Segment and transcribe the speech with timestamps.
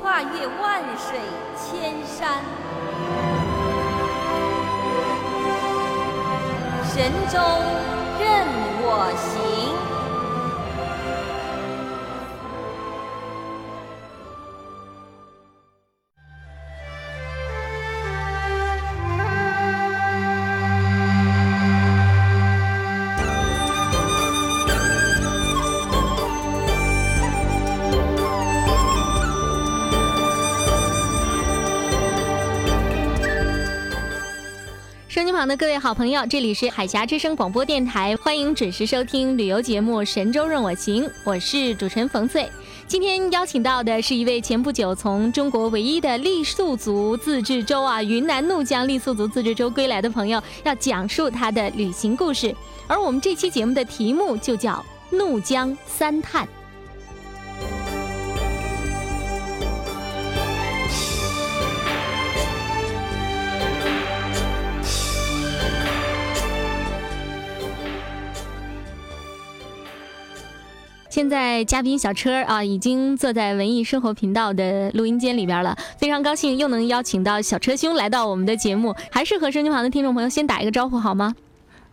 [0.00, 1.18] 跨越万水
[1.56, 2.42] 千山，
[6.84, 7.38] 神州
[8.18, 8.46] 任
[8.80, 9.47] 我行。
[35.38, 42.50] 旁的各位好朋友，这里是海峡之声广播电台，欢迎准时收听旅游节目《神州任我行》，我是主持人冯翠。
[42.86, 52.54] 今天邀请到的是一位前不久从中国唯一的傈僳族自治州啊云南怒江傈僳族自治州归来的朋友，要讲述他的旅行故事。
[52.86, 54.84] 而我们这期节目的题目就叫
[55.16, 56.44] 《怒江三探》。
[71.10, 75.74] 现在嘉宾小车啊，已经坐在文艺生活频道的录音间里边了。
[75.96, 81.34] 非常高兴又能邀请到小车兄来到我们的节目，还是和收音旁的听众朋友先打一个招呼好吗？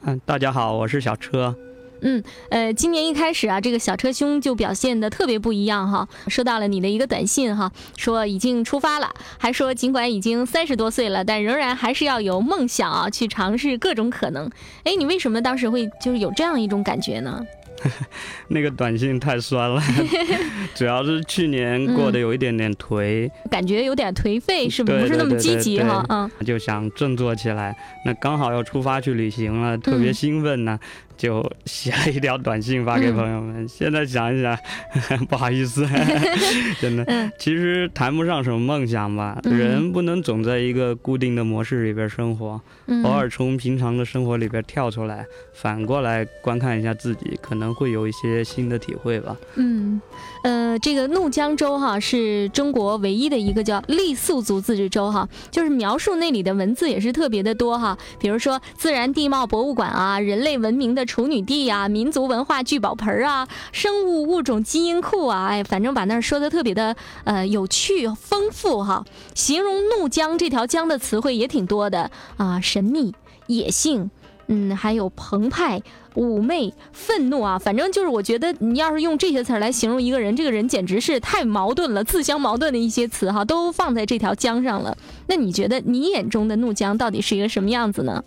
[0.03, 1.55] 嗯，大家好，我是小车。
[2.01, 6.05] 嗯，呃，今年一开始啊，这个小车兄就表现的特别不一样哈。
[6.27, 14.51] 收到了你的一个短信哈，说已经出发了，还说尽管已经三十多岁了，但仍然还是要有梦想啊，去尝试各种可能。
[14.83, 17.41] 哎，你为什么当时会就是有这样一种感觉呢？
[18.49, 19.81] 那个短信太酸了，
[20.75, 26.05] 主要是去年过得有一点点颓，感觉有点颓废，是不是不是那么积极哈？
[26.09, 27.75] 嗯，就想振作起来。
[28.05, 30.79] 那刚好要出发去旅行了，特别兴奋呢。
[31.17, 33.67] 就写了一条短信发给朋友们。
[33.67, 34.57] 现在想一想，
[35.29, 35.87] 不好意思，
[36.81, 37.31] 真的。
[37.39, 42.59] 其实谈不上什么梦想吧，人不能总在一个固定的模式里边生活，
[43.03, 49.37] 偶尔从平常的生活里边跳出来，反过来观看一下自己，可能会有一些新的体会吧。
[49.55, 50.01] 嗯，
[50.43, 61.04] 呃，这个怒江州哈是中国唯一的一个叫傈僳族自治州哈，就是描述那里的文字也是特别的多哈，比如说自然地貌博物馆啊，人类文明的。
[61.05, 69.05] 处女地啊，民族文化聚宝盆啊，生物物种基因库啊，哎，反正把那儿说的特别的呃有趣丰富哈。
[69.33, 73.13] 形容怒江这条江的词汇也挺多的啊，神秘、
[73.47, 74.09] 野性，
[74.47, 75.81] 嗯，还有澎湃、
[76.15, 84.97] 妩媚、愤怒啊，反正就是我觉得你要是用这些词来形容一个人，这个人简直是太矛盾了，自相矛盾的一些词哈，都放在这条江上了。
[85.27, 88.23] 那你觉得你眼中的怒江到底是一个什么样子呢？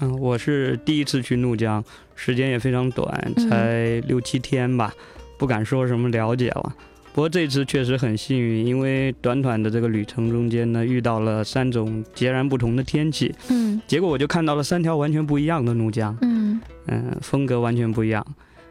[0.00, 1.84] 嗯，我是第一次去怒江。
[2.14, 4.92] 时间也非常短，才六七天吧，
[5.38, 6.74] 不敢说什么了解了。
[7.12, 13.34] 不过这次确实很幸运，因为短短的这个旅程中间呢，遇到了三种截然不同的天气。
[13.50, 16.16] 嗯，结果我就看到了三条完全不一样的怒江。
[16.22, 18.24] 嗯嗯，风格完全不一样。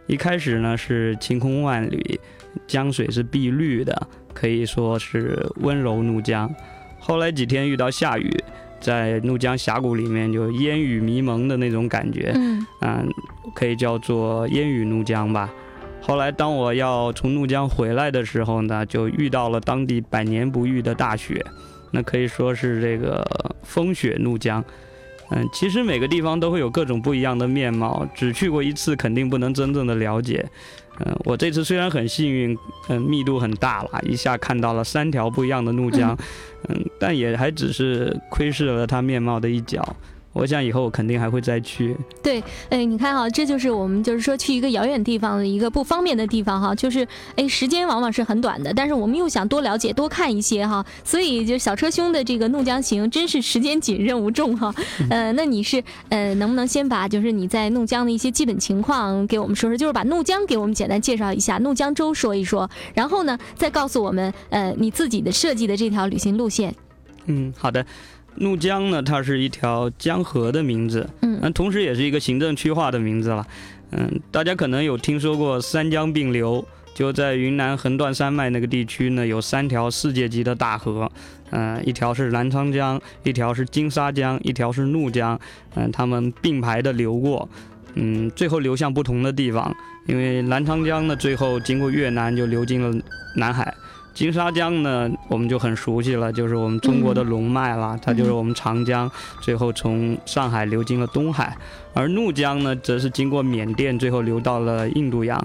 [0.08, 2.20] 一开始呢是晴空万里，
[2.68, 6.54] 江水是碧绿的，可以说是温柔怒江。
[7.00, 8.30] 后来几天遇到下雨。
[8.80, 12.32] 在怒江峡谷里面，就烟雨迷蒙的那种感觉，
[12.82, 13.08] 嗯，
[13.56, 15.50] 可以叫做烟雨怒江吧。
[16.02, 21.44] 后来，当我要从怒江回来的时候呢，就遇到了当地百年不遇的大雪，
[21.92, 23.28] 那可以说是这个
[23.64, 24.64] 风雪怒江。
[25.30, 30.46] 嗯，其实每个地方都会有各种不一样的面貌，只去过一次，肯定不能真正的了解。
[31.00, 32.58] 嗯，我这次虽然很幸运，
[32.88, 36.18] 嗯，密度很大了，一下看到了三条不一样的怒江，
[36.70, 39.96] 嗯，但也还只是窥视了它面貌的一角。
[40.38, 41.96] 我想以后我肯定还会再去。
[42.22, 54.74] 对，哎，你看哈，这就是我们就是说去一个遥远地方的一个不方便的地方哈，就是哎，时间往往是很短的，但是我们又想多了解、多看一些哈，所以就小车兄的这个怒江行真是时间紧、任务重哈。
[55.10, 66.74] 呃，那你是呃，能不能先把就是你在怒江的一些基本情况给我们说说，就是把怒江给我们简单介绍一下，怒江州说一说，然后呢，再告诉我们呃你自己的设计的这条旅行路线。
[67.26, 67.86] 嗯，好的。
[68.40, 73.46] 怒江呢，它是一条江河的名字，嗯，同时也是一个行政区划的名字了。
[73.92, 81.10] 嗯，大家可能有听说过三江并流，就在云南横断山脉那个地区呢，有三条世界级的大河，
[81.52, 85.40] 嗯，一条是澜沧江，一条是金沙江，一条是怒江，
[85.76, 87.48] 嗯，它们并排的流过，
[87.96, 89.76] 嗯，最后流向不同的地方，
[90.06, 93.04] 因为澜沧江呢，最后经过越南就流进了
[93.36, 93.74] 南海。
[94.18, 99.10] 金沙江呢，我们就很熟悉了，就是我们中国的龙脉了，它就是我们长江，
[99.42, 101.56] 最后从上海流经了东海。
[101.94, 105.40] 而怒江呢，则是经过缅甸，最后流到了印度洋。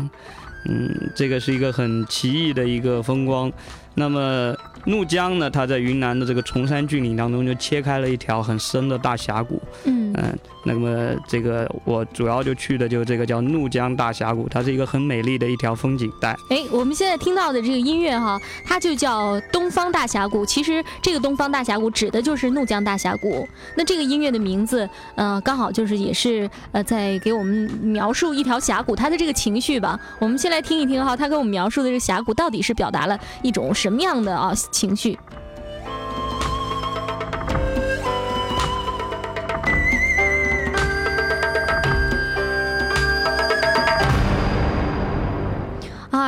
[0.64, 3.52] 嗯，这个是一个很奇异的一个风光。
[3.94, 9.60] 那么怒江呢，它在云南的这个崇山峻岭当中，就切开了一条很深的大峡谷。
[9.84, 16.36] 嗯嗯，那么这个我主要就去的就是这个叫怒江大峡谷，它是一个很美丽的一条风景带。
[16.50, 20.46] 哎，我们现在听到的这个音乐哈，它就叫东方大峡谷。
[20.46, 23.46] 其实这个东方大峡谷指的就是怒江大峡谷。
[23.76, 29.98] 那这个音乐的名字，呃，刚好就是也是呃在给我们描述一条峡谷它的这个情绪吧。
[30.20, 35.18] 我们先来听一听哈，他给我们描述的这个峡谷到底是表达了一种什么样的啊情绪？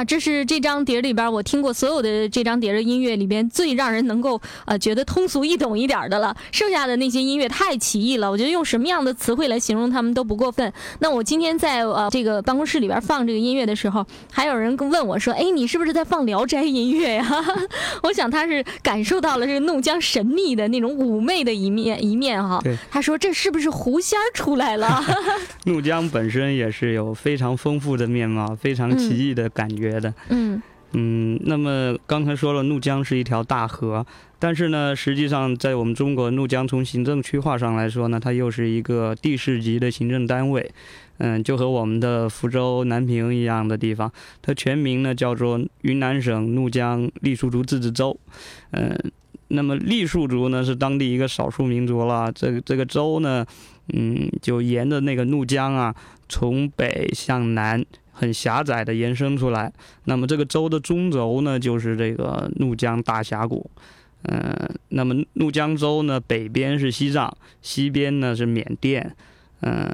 [0.04, 6.36] 啊，这是这张碟里边我听过所有的这张碟的音乐里边最让人能够呃觉得通俗易懂一点的了。
[6.52, 10.72] 剩下的那些音乐太奇异了，我觉得用什么样的词汇来形容他们都不过分。
[10.98, 17.26] 那我今天在呃这个办公室里边放这个音乐的时候，还有人问我说：“哎，你是不是在放《聊斋》音乐呀？”
[18.02, 22.60] 我想他是感受到了这个怒江神秘的那种妩媚的一面一面哈。
[22.90, 25.02] 他说：“这是不是狐仙出来了？”
[25.64, 29.64] 怒江本身也是有非常丰富的面貌，非常奇异的感。
[29.74, 30.62] 觉的，嗯。
[30.96, 34.06] 嗯，那么刚才说了，怒江是一条大河，
[34.38, 40.70] 但是呢，实际上在我们中国，怒江从行政区划上来说呢，它又是一个地市级的行政单位，
[41.18, 48.16] 嗯，就和我们的福州、南平一样的地方，它全名呢叫做云南省怒江傈僳族自治州，
[48.70, 48.96] 嗯，
[49.48, 53.44] 那么傈僳族呢是当地一个少数民族了，这个这个州呢，
[53.92, 55.92] 嗯，就沿着那个怒江啊，
[56.28, 57.84] 从北向南。
[58.14, 59.72] 很狭窄的延伸出来，
[60.04, 63.68] 那么这个州的中轴呢，就是这个怒江大峡谷，
[64.22, 69.14] 嗯，那么怒江州呢，北边是西藏，西边呢是缅甸，
[69.60, 69.86] 嗯，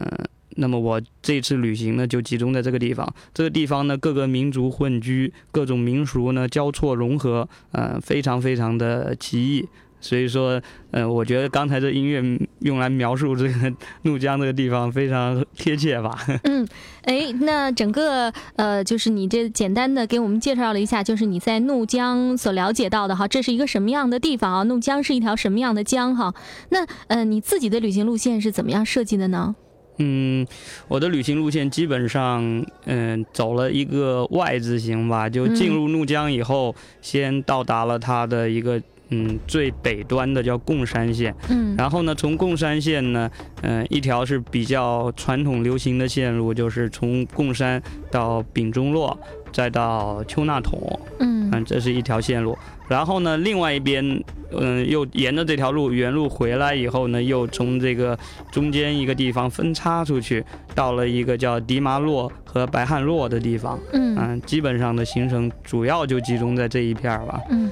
[0.57, 9.67] 那么我这次旅行呢，就集中在这个地方，这个地方呢，各个民族混居，各种民俗呢交错融合，嗯，非常非常的奇异。
[10.01, 10.61] 所以说，
[10.93, 12.23] 嗯，我觉得刚才这音乐
[12.61, 16.19] 用来描述这个怒江这个地方非常贴切吧。
[16.45, 16.67] 嗯，
[17.03, 24.63] 哎，那整个呃，就是你这简单的给我们介绍了一下，就是你在怒江所了解到的哈，这是一个什么样的地方啊？
[24.63, 26.35] 怒江是一条什么样的江哈？
[26.71, 29.55] 那呃，你自己的旅行路线是怎么样设计的呢？
[29.99, 30.47] 嗯，
[30.89, 38.81] 我的旅行路线基本上嗯走了一个 Y 字形吧，就进入怒江以后，先到达了它的一个。
[39.11, 43.31] 嗯，最北端的叫贡山县，嗯，然后呢，从贡山县呢，
[43.63, 49.19] 嗯，一条是比较传统流行的线路，就是从贡山到丙中洛，
[49.53, 52.57] 再到丘纳统，嗯，嗯，这是一条线路。
[52.89, 54.05] 然后呢，另外一边，
[54.53, 58.19] 嗯，又沿着这条路原路回来以后呢，又从这个
[58.51, 60.45] 中间一个地方分叉出去，
[60.75, 67.71] 到了一个叫迪麻洛和白汉洛的地方，嗯，基本上的行程主要就集中在这一片儿吧，嗯。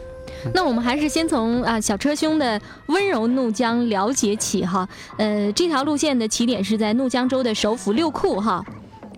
[0.54, 8.64] 那我们还是先从啊小车兄的温柔怒江了解起哈，呃，这条路线的起点是在怒江州的首府六库哈，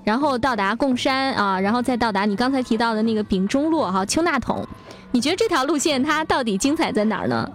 [0.05, 4.67] 然后到达贡山啊，然后再到达你刚才提到的那个丙中洛哈丘纳统，
[5.13, 7.51] 你觉得这条路线它到底精彩在哪儿呢？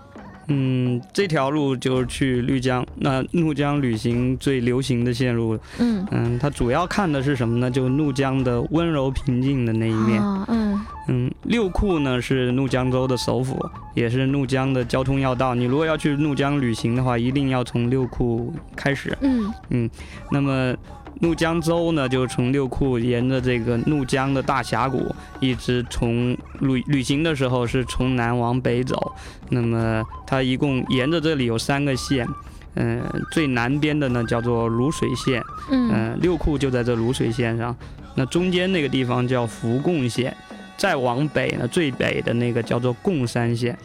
[0.47, 5.57] 嗯，这条路就是去绿江，那怒江旅行最流行的线路。
[5.79, 7.69] 嗯嗯，它主要看的是什么呢？
[7.71, 10.21] 就怒江的温柔平静的那一面。
[10.47, 15.53] 嗯嗯，六库呢是怒江州的首府，也是怒江的交通要道。
[15.53, 19.15] 你如果要去怒江旅行的话，一定要从六库开始。
[19.21, 19.89] 嗯嗯，
[20.31, 20.75] 那么。
[21.21, 29.13] 怒江州呢，就从六库沿着这个怒江的大峡谷，一直从旅旅行的时候是从南往北走。
[29.49, 32.27] 那么它一共沿着这里有三个县，
[32.75, 35.41] 嗯、最南边的呢叫做泸水县，
[35.71, 37.75] 嗯嗯、六库就在这泸水县上。
[38.15, 40.35] 那中间那个地方叫福贡县，
[40.77, 43.77] 再往北呢，最北的那个叫做贡山县。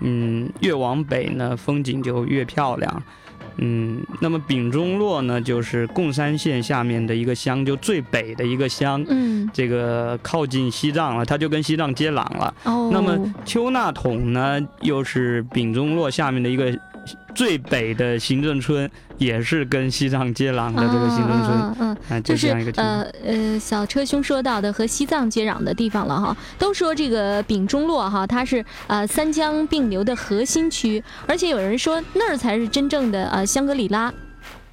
[0.00, 3.02] 嗯，越往北呢，风景就越漂亮。
[3.58, 9.04] 嗯，那么丙中洛呢，就是贡山县下面的一个乡，就最北的一个乡。
[9.08, 12.54] 嗯这个靠近西藏了，它就跟西藏接壤了。
[12.64, 16.78] 哦，那么丘纳统呢，又是丙中洛下面的一个
[17.34, 21.58] 最北的行政村，也是跟西藏接壤的这个行政村。
[21.58, 23.00] 嗯嗯嗯啊，就就是这样一个情况。
[23.00, 34.12] 呃呃，小车兄说到的和西藏接壤的地方了哈，都说这个丙中洛哈，它是呃三江并流的核心区，而且有人说那儿才是真正的呃香格里拉，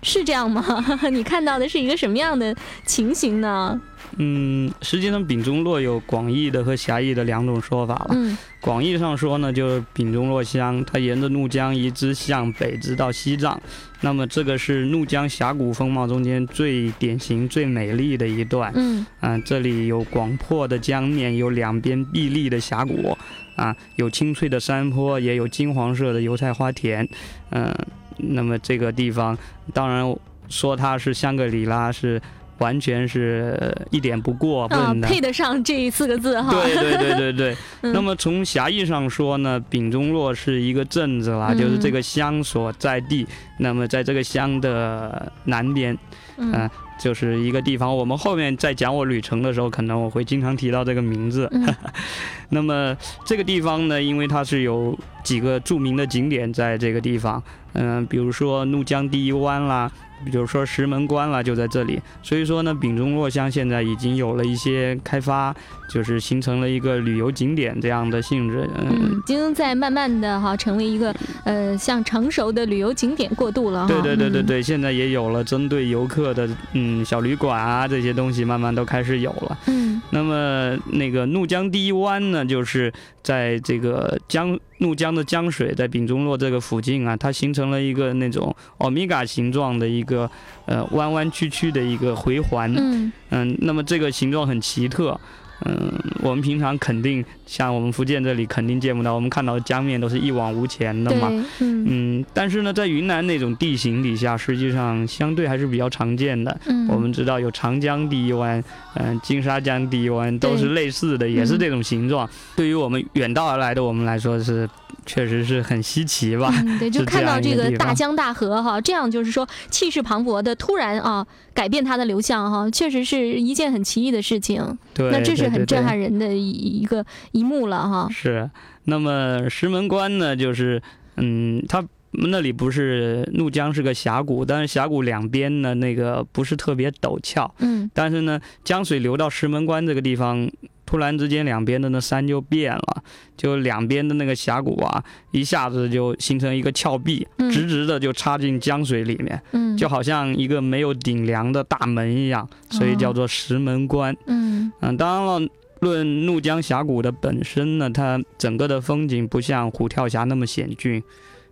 [0.01, 0.63] 是这样吗？
[1.12, 3.80] 你看到的是一个什么样的情形呢？
[4.17, 8.07] 嗯，实际上丙中洛有广义的和狭义的两种说法了。
[8.12, 8.38] 嗯。
[8.62, 13.62] 广义上说呢，就是丙中洛乡，它沿着怒江一直向北直到西藏，
[14.01, 18.72] 那么这个是怒江峡谷风貌中间最典型、最美丽的一段。
[18.75, 19.05] 嗯。
[19.19, 23.15] 啊，这里有广阔的江面，有两边碧绿的峡谷，
[23.55, 27.07] 啊，有清脆的山坡，也有金黄色的油菜花田，
[27.51, 27.72] 嗯、
[28.17, 29.38] 那么这个地方，
[29.74, 30.15] 当然
[30.48, 32.22] 说它是香格里拉是
[32.60, 35.08] 完全是呃一点不过啊，分的。
[35.08, 36.52] 配得上这四个字哈。
[36.52, 43.28] 对对对对对， 嗯那么从狭义上说呢，丙中洛是一个镇子啦，就是这个乡所在地。
[43.60, 45.98] 那么在这个乡的南边，
[46.38, 46.70] 嗯啊
[47.00, 47.94] 就是一个地方。
[47.96, 51.50] 我们后面在讲我旅程的时候，可能我会经常提到这个名字。
[51.52, 51.76] 嗯
[52.50, 52.96] 那么
[53.26, 57.42] 这个地方呢，因为它是有几个著名的景点在这个地方，
[57.74, 59.92] 嗯、比如说怒江第一湾啦。
[60.24, 65.53] 比如说石门关了，就在这里，所以说呢，丙中洛乡现在已经有了一些开发，
[65.89, 68.69] 就是形成了一个旅游景点这样的性质。
[68.77, 73.88] 嗯，嗯，已经在慢慢的哈成为一个呃像成熟的旅游景点过渡了哈。
[73.88, 79.57] 对对对对嗯对，现在也有了针对游客的嗯小旅馆啊这些东西，慢慢都开始有了。
[79.67, 82.93] 嗯那么那个怒江第一湾呢，就是
[83.24, 90.29] 在这个江怒江的江水在丙中洛这个附近啊，它形成了一个那种欧米伽形状的一个
[90.65, 92.74] 呃弯弯曲曲的一个回环。
[92.77, 95.20] 嗯嗯，那么这个形状很奇特。
[95.64, 101.30] 嗯，我们平常肯定像我们福建这里肯定见不到，我们看到的江面都是一往无前的嘛。
[101.60, 106.60] 嗯嗯，但是呢，在云南那种地形底下，实际上相对还是比较常见的。
[106.66, 108.64] 嗯我们知道有长江第一湾，
[108.96, 112.30] 嗯、金沙江第一湾都是类似的，也是这种形状。
[112.56, 114.70] 对于我们远道而来的我们来说是，
[115.06, 116.54] 确实是很稀奇吧。
[116.66, 124.78] 嗯，对， 就看到这个大江大河哈，这样就是说气势磅礴的，突然啊改变它的流向哈，确实是一件很奇异的事情。
[124.94, 128.08] 对，那这是很震撼人的一一个一幕了哈。
[128.12, 128.50] 是，
[128.86, 130.82] 那么石门关呢，就是
[131.18, 137.90] 嗯，它那里不是怒江是个峡谷，但是峡谷两边呢，那个不是特别陡峭，嗯。
[137.94, 140.50] 但是呢，江水流到石门关这个地方，
[140.86, 143.04] 突然之间两边的那山就变了，
[143.36, 154.15] 就两边的那个峡谷啊，一下子就形成一个峭壁，嗯直直的就插进江水里面，嗯，就好像一个没有顶梁的大门一样，所以叫做石门关。
[154.27, 155.50] 嗯嗯，当然了。
[155.82, 161.04] 论怒江峡谷的本身呢，它整个的风景不像虎跳峡那么险峻，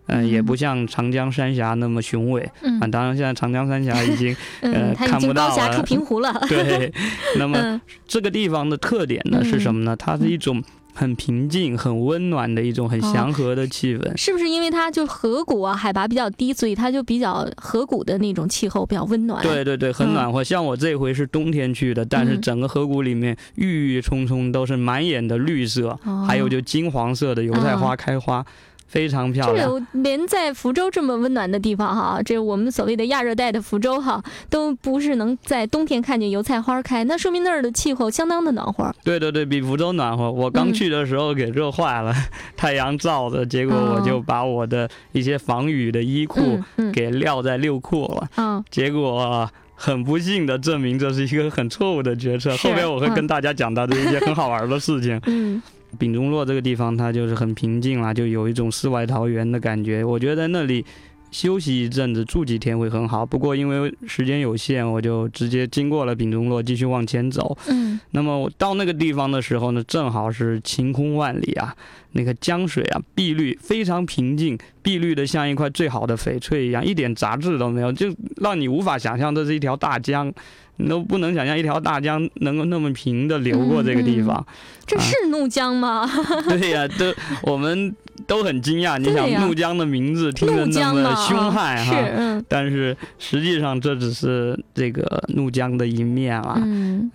[0.06, 2.86] 嗯、嗯也不像长江三峡那么雄伟嗯啊。
[2.86, 6.32] 当然，现在长江三峡已经嗯， 看不到经高峡了出平湖了。
[6.48, 6.92] 对。
[7.38, 9.96] 那么嗯这个地方的特点呢嗯是什么呢？
[9.96, 10.62] 它是一种
[10.96, 14.16] 很平静、很温暖的一种很哦祥和的气氛。
[14.16, 19.42] 是不是因为它就河谷啊，海拔比较低，所以它就比较河谷的那种气候比较温暖？
[19.42, 20.44] 对对对，很嗯暖和。
[20.44, 28.44] 像我这回是冬天去的，但是嗯整个河谷里面郁郁葱葱，都是满眼的绿色，哦，还有就金黄色的油菜花开花，
[28.86, 29.56] 非常漂亮。
[29.56, 38.94] 这有连在福州这么温暖的地方哈，这我们所谓的亚热带的福州哈，都不是能在冬天看见油菜花开，那说明那儿的气候相当的暖和。
[39.02, 40.30] 对对对，比福州暖和。
[40.30, 42.14] 我刚嗯去的时候给热坏了，
[42.56, 46.60] 太阳照的，结果我就哦把我的一些防雨的衣裤
[46.92, 48.28] 给撂在六库了。
[48.36, 52.50] 嗯结果很不幸的证明这是一个很错误的决策。
[52.56, 55.20] 是后面我会嗯跟大家讲到的一些很好玩的事情。
[55.26, 55.60] 嗯
[55.94, 60.04] 丙中洛这个地方它就是很平静啦，就有一种世外桃源的感觉。
[60.04, 60.84] 我觉得在那里
[61.30, 63.26] 休息一阵子，住几天会很好。
[63.26, 67.56] 不过因为时间有限，我就直接经过了丙中洛，继续往前走。
[67.68, 71.74] 嗯那么我到那个地方的时候呢，正好是晴空万里啊，
[72.12, 80.32] 那个江水啊碧绿，非常平静，碧绿的像一块最好的翡翠一样，一点杂质都没有，就让你无法想象这是一条大江，
[80.76, 84.44] 你都不能想象一条大江能够那么平的流过这个地方。
[84.86, 86.08] 这是怒江吗？
[86.48, 87.12] 对呀、都
[87.50, 87.94] 我们
[88.26, 88.98] 都很惊讶。
[88.98, 96.54] 你想怒江的名字听着那么凶悍啊哈，是嗯但是实际上这只是这个怒江的一面啊。
[96.62, 97.10] 嗯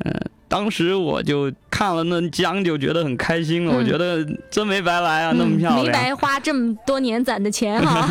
[0.49, 3.73] 当时我就看了那江，就觉得很开心了。
[3.73, 5.85] 嗯我觉得真没白来啊，那么嗯漂亮。
[5.85, 8.05] 没白花这么多年攒的钱哈。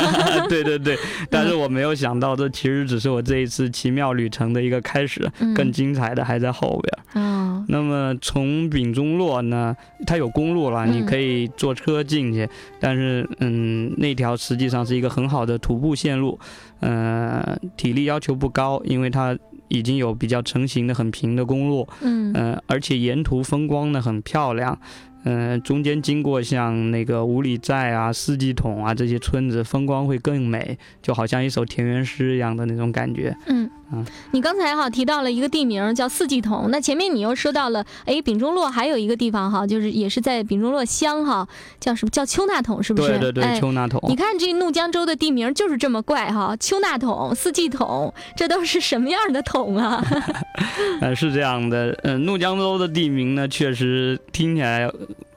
[0.48, 0.96] 对 对对，
[1.28, 7.24] 但是我没有想到，这其实只是我这一次奇妙旅程的一个开始，嗯更精彩的还在后边。
[7.24, 9.76] 哦那么从丙中洛呢，
[10.06, 16.38] 它有公路了，嗯你可以坐车进去，但是嗯，那条实际上是一个很好的徒步线路，
[16.80, 19.36] 呃，体力要求不高，因为它
[19.68, 24.78] 已经有比较成型的很平的公路，嗯呃，而且沿途风光呢很漂亮，
[25.24, 33.36] 呃，中间经过像那个五里寨啊、四季桶啊这些村子，风光会更美，就好像一首田园诗一样的那种感觉。
[33.46, 41.48] 嗯嗯，你刚才哈提到了一个地名叫四季桶，那前面你又说到了，哎，丙中洛还有一个地方哈，就是也是在丙中洛乡哈，
[41.80, 43.08] 叫什么叫丘纳桶是不是？
[43.10, 43.98] 对对对，哎丘纳桶。
[44.08, 50.04] 你看这怒江州的地名就是这么怪哈，丘纳桶、四季桶，这都是什么样的桶啊？
[51.00, 54.90] 呃，是这样的，嗯、怒江州的地名呢，确实听起来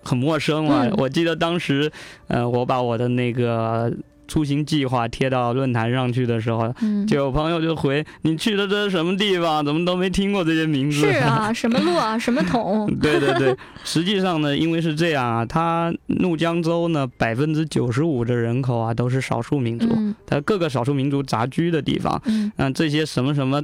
[0.04, 0.88] 很陌生了。
[0.88, 1.92] 嗯我记得当时，
[2.28, 3.92] 呃，我把我的那个
[4.32, 9.66] 出行计划贴到论坛上去的时候，嗯，就有朋友就回：“你去的这是什么地方？
[9.66, 23.62] 怎么都没听过这些名字？”是啊，什么路啊， 什么桶，对对对，实际上呢，因为是这样啊，它怒江州呢，百分之九十五的人口啊都是少数民族，嗯它各个少数民族杂居的地方，嗯嗯、这些什么什么。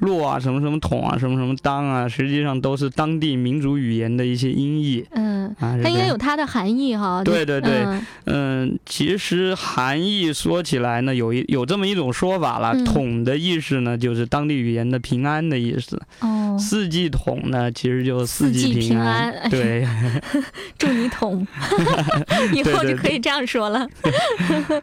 [0.00, 5.76] 洛啊，什么什么桶啊，什么什么当啊，实际上都是当地民族语言的一些音译嗯，啊。
[5.82, 7.22] 它应该有它的含义哈。
[7.24, 16.00] 对对对嗯嗯，其实含义说起来呢，有一有这么一种说法了，嗯桶的意思呢，就是当地语言的平安的意思。
[16.20, 19.32] 哦，四季桶呢，其实就是四季季平安。
[19.32, 19.86] 安对，
[20.78, 21.46] 祝你桶，
[22.54, 23.86] 以后就可以这样说了，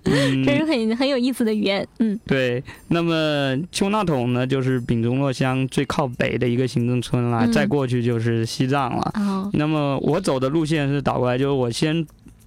[0.03, 1.87] 嗯这是很很有意思的语言。
[1.99, 7.51] 嗯对，那么秋纳桶呢，就是丙中洛乡最靠北的一个行政村了，嗯。
[7.51, 9.11] 再过去就是西藏了。
[9.15, 12.05] 哦，那么我走的路线是倒过来，就是我先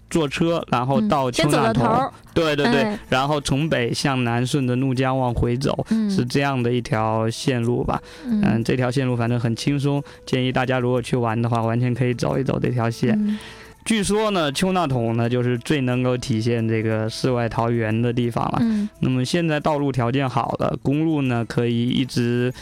[0.08, 2.98] 坐车，然后嗯到丘先走纳桶，个头，对对对，哎。
[3.10, 6.10] 然后从北向南，顺着怒江往回走，嗯。
[6.10, 8.00] 是这样的一条线路吧。
[8.24, 13.38] 嗯，嗯这条线路反正很轻松，建议大家如果去玩的话，完全可以走一走这条线。
[13.88, 18.58] 嗯据说呢，丘纳桶呢就是最能够体现这个世外桃源的地方了。
[18.60, 22.52] 嗯那么现在道路条件好了，公路呢可以一直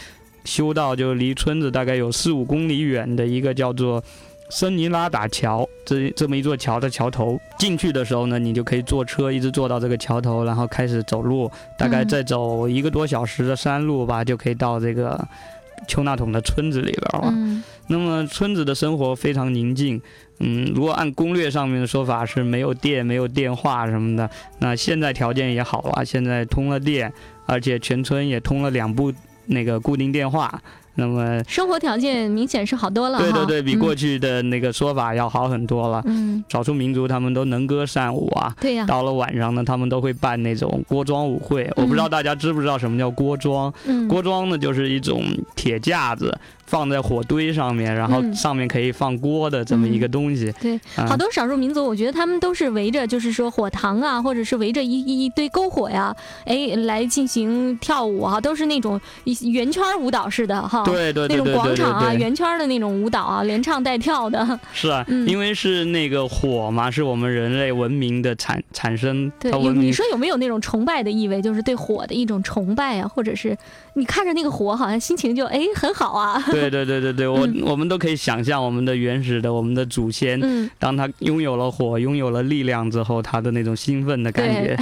[0.45, 4.01] 修到就离村子大概有四五公里远的一个叫做
[4.49, 7.37] 森尼拉达桥，这这么一座桥的桥头。
[7.59, 15.27] 进去的时候呢，你就可以坐车一直坐到这个桥头，然后开始走路，大概嗯再走一个多小时的山路吧，就可以到这个
[15.87, 17.29] 丘纳桶的村子里边了。
[17.33, 20.01] 嗯那么村子的生活非常宁静，
[20.39, 27.13] 嗯，如果按攻略上面的说法是没有电、没有电话什么的，那现在条件也好了，现在通了电，
[27.45, 29.13] 而且全村也通了两部
[29.45, 30.61] 那个固定电话，
[30.99, 33.19] 那么生活条件明显是好多了。
[33.19, 36.01] 对对对，比嗯过去的那个说法要好很多了。
[36.05, 41.71] 嗯，少数民族他们都能歌善舞啊，对呀，到了晚上呢，他们都会办那种锅庄舞会。
[41.75, 43.71] 我不知道大家知不知道什么叫锅庄？
[43.85, 45.23] 嗯锅庄呢，就是一种
[45.55, 46.35] 铁架子
[46.67, 50.53] 放在火堆上面，然后嗯上面可以放锅的这么一个东西。
[50.61, 60.83] 对，啊好多少数民族，我觉得他们都是围着，就是说火塘啊，或者是围着一一一堆篝火呀，哎，来进行跳舞哈，都是那种一圆圈舞蹈似的哈。
[60.83, 64.59] 对对对那种对那种广场啊，圆圈的那种舞蹈啊，连唱带跳的。
[64.73, 73.57] 是啊，嗯因为是那个火嘛，是我们人类文明的产产生，对，你说有没有那种崇拜的意味，就是对火的一种崇拜啊，或者是
[73.93, 76.43] 你看着那个火，好像心情就哎很好啊。
[76.61, 84.77] 对对对对对，我、我们都可以想象我们的原始的我们的祖先，嗯，当他拥有了火，拥有了力量之后，他的那种兴奋的感觉，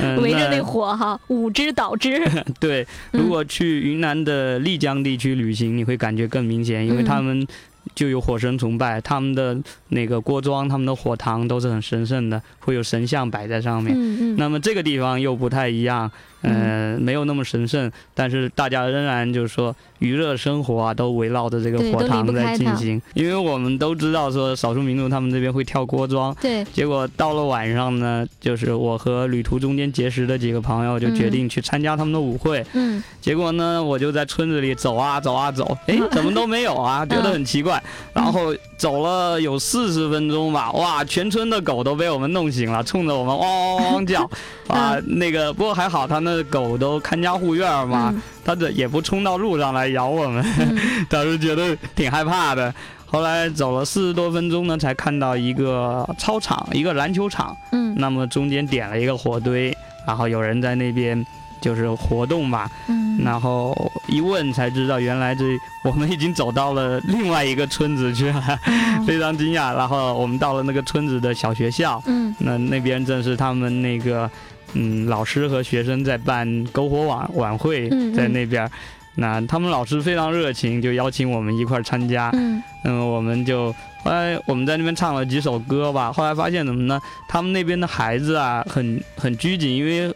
[0.00, 2.20] 嗯围着那火哈，舞之蹈之。
[2.58, 7.46] 对，如果去云南的丽江地区旅行，你会感觉更明显，因为他们
[7.94, 9.56] 就有火神崇拜，他们的
[9.88, 13.94] 那个锅庄、他们的火塘都是很神圣的，会有神像摆在上面。
[13.96, 16.10] 嗯嗯，那么这个地方又不太一样，
[16.42, 23.00] 呃，没有那么神圣，但是大家仍然就是说娱乐生活啊，都围绕着这个火塘在进行。
[23.14, 32.64] 因为我们都知道说少数民族他们这边会跳锅庄，对，结果到了晚上呢，就是我和旅途中间结识的几个朋友就决定去参加他们的舞会。
[32.74, 37.82] 嗯结果呢，我就在村子里走啊走啊走，哎，怎么都没有啊，觉得很奇怪。
[38.14, 44.30] 然后走了有四十分钟吧，哇，全村的狗都被我们弄醒了，冲着我们汪汪汪汪叫。
[44.68, 50.78] 啊，那个不过还好，他那狗都看家护院嘛，嗯它这也不冲到路上来咬我们，嗯
[51.10, 52.74] 当时觉得挺害怕的。
[53.04, 57.54] 后来走了四十多分钟呢，才看到一个操场，一个篮球场。
[57.72, 61.22] 嗯那么中间点了一个火堆，然后有人在那边
[61.60, 62.70] 就是活动吧。
[62.88, 63.74] 嗯，然后
[64.06, 65.44] 一问才知道，原来这
[65.84, 69.76] 我们已经走到了另外一个村子去了，哦 非常惊讶。
[69.76, 74.30] 然后我们到了那个村子的小学校，嗯那那边正是他们那个
[74.74, 78.70] 嗯老师和学生在办篝火晚晚会在那边。
[79.14, 82.30] 那他们老师非常热情，就邀请我们一块儿参加。
[82.34, 83.72] 嗯嗯，我们就
[84.04, 86.12] 后来我们在那边唱了几首歌吧。
[86.12, 87.00] 后来发现怎么呢？
[87.28, 90.14] 他们那边的孩子啊，很很拘谨，因为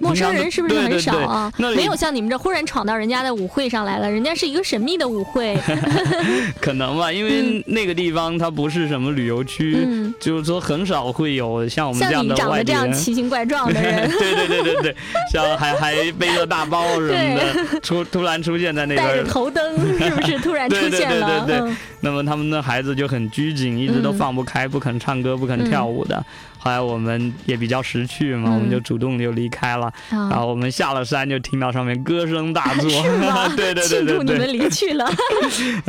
[0.00, 1.52] 陌生人是不是很对对对少啊？
[1.58, 5.58] 没有像你们这忽然闯到人家的舞会上来了，人家是一个神秘的舞会。
[6.60, 12.72] 可能吧，因为那个地方它不是什么旅游区，嗯，就是说很少会有像我们这像样的你长得这。
[12.72, 14.96] 样奇形怪状的人， 对对对对对，
[15.32, 21.44] 像还还背着大包什么的， 出突然出现在那带着边，头灯，是不是突然出对对对现了？
[21.46, 26.22] 对对嗯那么他们的孩子就很拘谨，一直都嗯放不开，不肯唱歌，不肯跳舞的。
[26.64, 29.92] 后来我们也比较识趣嘛，嗯我们就主动就离开了。
[30.08, 33.46] 然啊，后我们下了山，就听到上面歌声大作，是吗？
[33.54, 35.04] 对对对庆祝你们对对，离去了。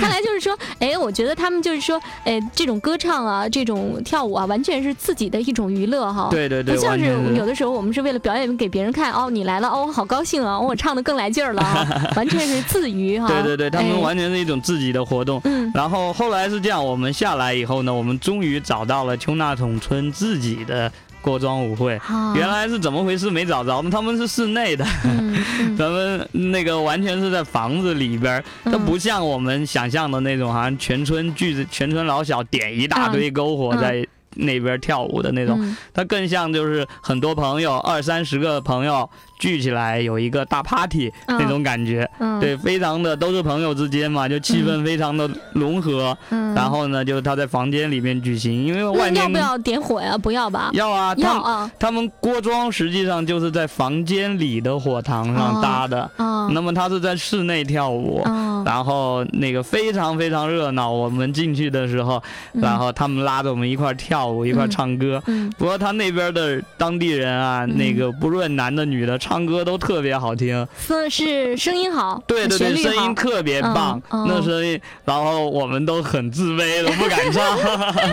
[0.00, 6.28] 看来就是说，哎，我觉得他们就是说，哎，这种歌唱啊，这种跳舞啊，完全是自己的一种娱乐哈。
[6.30, 7.04] 对对对，不像是
[7.36, 11.86] 有的时候我们是为了表演给别人看，哦，你来了，哦，我好高兴啊，我唱的更来劲儿了啊，
[12.16, 13.28] 完全是自娱哈。
[13.28, 15.40] 对对对，他们哎完全是一种自己的活动。
[15.44, 21.98] 嗯然后后来是这样，我们下来以后呢，我们终于找到了丘纳统村自己的锅庄舞会。
[21.98, 23.90] 好，原来是怎么回事没找着呢？
[23.90, 24.84] 他们是室内的，
[25.76, 34.06] 咱们那个完全是在房子里边儿，它嗯不像我们想象的那种，好像全村聚着全村老小点一大堆篝火嗯在
[34.38, 35.76] 那边跳舞的那种，嗯。
[35.92, 42.08] 它更像就是很多朋友二三十个朋友聚起来有一个大 party 嗯那种感觉。
[42.18, 46.16] 嗯，对，非常的都是朋友之间嘛，就气氛非常的融合。
[46.30, 50.16] 嗯，然后呢，就是他在房间里面举行，因为外面要不要点火呀？
[50.16, 50.70] 不要吧？
[50.72, 58.22] 要啊，他要啊他们锅庄实际上就是在房间里的火塘上搭的，哦那么他是在室内跳舞。
[58.22, 62.22] 啊，然后那个非常非常热闹，我们进去的时候，
[62.54, 65.22] 嗯然后他们拉着我们一块跳舞，一块唱歌。
[65.26, 70.64] 嗯不过他那边的当地人啊，嗯那个不论男的女的，唱歌都特别好听。
[70.78, 77.58] 是是声音好，对对对，声音特别棒，那声音，然后我们都很自卑，都不敢唱。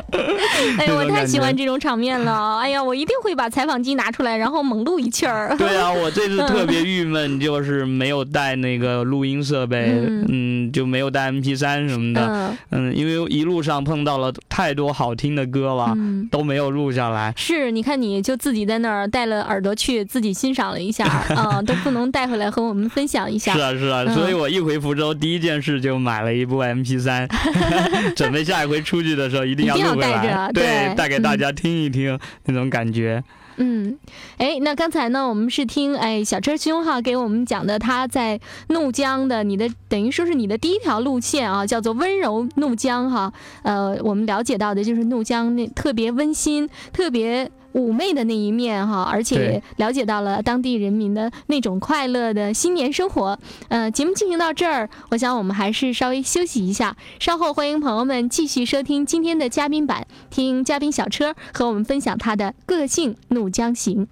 [0.79, 2.57] 哎呦，我太喜欢这种场面了！
[2.57, 5.55] 哎呀，我一定会把采访机拿出来，然后猛录一气儿。
[5.59, 16.27] 对啊，我这次特别郁闷，就是没有带那个录音设备，嗯嗯，就没有带 MP 3什么的，嗯嗯，因为一路上碰到了太多好听的歌了，嗯。
[16.31, 17.33] 都没有录下来。
[17.35, 23.59] 是，你看你就自己在那儿带了耳朵去，自己欣赏了一下，啊、都不能带回来和我们分享一下是。
[23.59, 27.27] 啊是啊，嗯所以我一回福州，第一件事就买了一部 MP 三
[28.15, 33.23] 准备下一回出去的时候一定要带来，着对带给大嗯家听一听、那种感觉。
[33.57, 33.97] 嗯，
[34.37, 38.39] 哎，那刚才呢，我们是听哎小车兄哈给我们讲的他在
[38.69, 43.31] 怒江的你的等于说是你的第一条路线啊，叫做温柔怒江哈。
[43.61, 47.51] 呃，我们了解到的就是怒江那特别温馨、特别。
[47.73, 53.37] 妩媚的那一面哈，而且了解到了当地人民的那种快乐的新年生活。
[53.67, 64.07] 呃，节目进行到这儿，我想我们还是稍微休息一下，稍后欢迎朋友们继续收听今天的嘉宾版，听嘉宾小车和我们分享他的个性怒江行。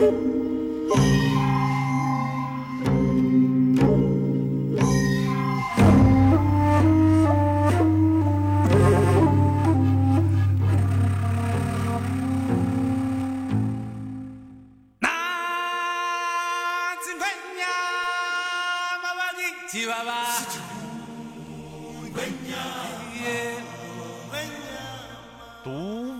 [0.00, 0.29] 读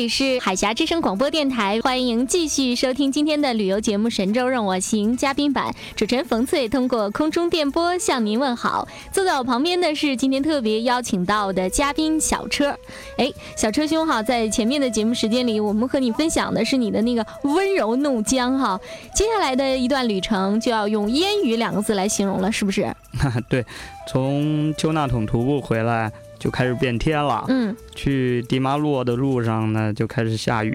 [0.00, 5.74] 里是海峡之声广播电台，欢迎继续收听今天的旅游节目《神州任我行》嘉宾版。
[5.94, 8.88] 主持人冯翠通过空中电波向您问好。
[9.12, 12.74] 坐在我旁边的是今天特别邀请到的嘉宾小车。
[13.18, 18.80] 哎，小车兄哈，在前面的节目时间里，我们和你分享的是你的那个温柔怒江哈。
[19.14, 22.90] 接下来的一段旅程就要用烟雨两个字来形容了，是不是？
[23.50, 23.62] 对，
[24.08, 26.10] 从丘纳统徒步回来。
[26.40, 27.44] 就开始变天了。
[27.48, 30.74] 嗯，去迪马洛的路上呢，就开始下雨。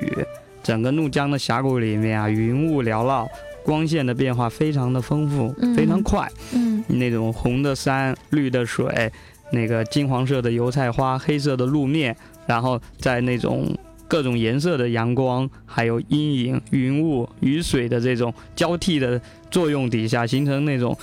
[0.64, 3.28] 整个怒江的峡谷里面啊，云雾缭绕，
[3.64, 6.32] 光线的变化非常的丰富，非常快。
[6.54, 9.12] 嗯，那种红的山、绿的水，
[9.52, 13.76] 那个金黄色的油菜花、黑色的路面，然后在那种
[14.08, 19.20] 各种颜色的阳光、还有阴影、云雾、雨水的这种交替的
[19.52, 20.96] 作用底下，形成那种。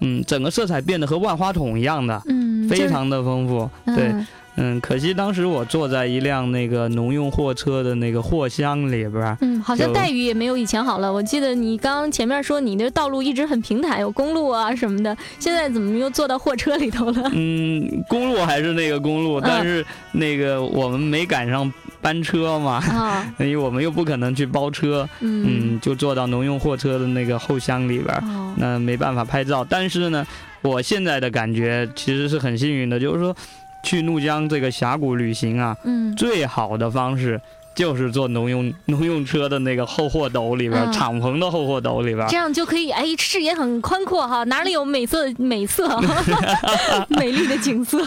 [0.00, 3.68] 嗯，整个色彩变得和万花筒一样的，嗯，非常的丰富。
[3.86, 4.14] 对，
[4.56, 11.12] 嗯，可惜当时我坐在一辆那个农用货车的那个货箱里边，嗯，好像待遇也没有以前好了。
[11.12, 17.30] 我记得你刚刚前面说你的道路一直很平坦，有公路啊什么的，现在怎么又坐到货车里头了？
[17.34, 21.72] 嗯，公路还是那个公路，但是那个我们没赶上。
[22.00, 22.82] 班车嘛，
[23.38, 28.22] 因为我们又不可能去包车，嗯，就坐到农用货车的那个后厢里边，
[28.56, 29.64] 那没办法拍照。
[29.68, 30.26] 但是呢，
[30.62, 33.34] 我现在的感觉其实是很幸运的，就是说，
[33.82, 37.40] 去怒江这个峡谷旅行啊，嗯，最好的方式。
[37.78, 45.88] 就是坐农用农用车的那个后货斗里边，敞篷的后货斗里边，这样就可以哎，视野很宽阔哈，哪里有美色美色，
[47.08, 48.04] 美丽的景色，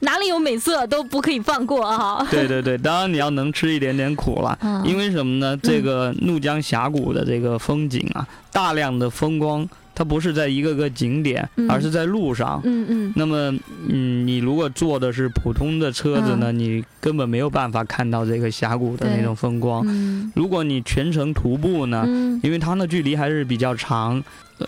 [0.00, 2.26] 哪里有美色都不可以放过哈。
[2.28, 5.56] 对对对，当然你要能吃一点点苦了，因为什么呢？
[5.62, 9.64] 这个怒江峡谷的这个风景啊，大量的风光。
[9.96, 12.60] 它不是在一个个景点，而是在路上。
[12.64, 13.12] 嗯嗯。
[13.16, 13.50] 那么，
[13.88, 19.82] 嗯，你如果坐的是普通的车子呢，你根本没有办法看到这个峡谷的那种风光。
[19.88, 20.30] 嗯。
[20.36, 22.04] 如果你全程徒步呢，
[22.42, 24.22] 因为它的距离还是比较长，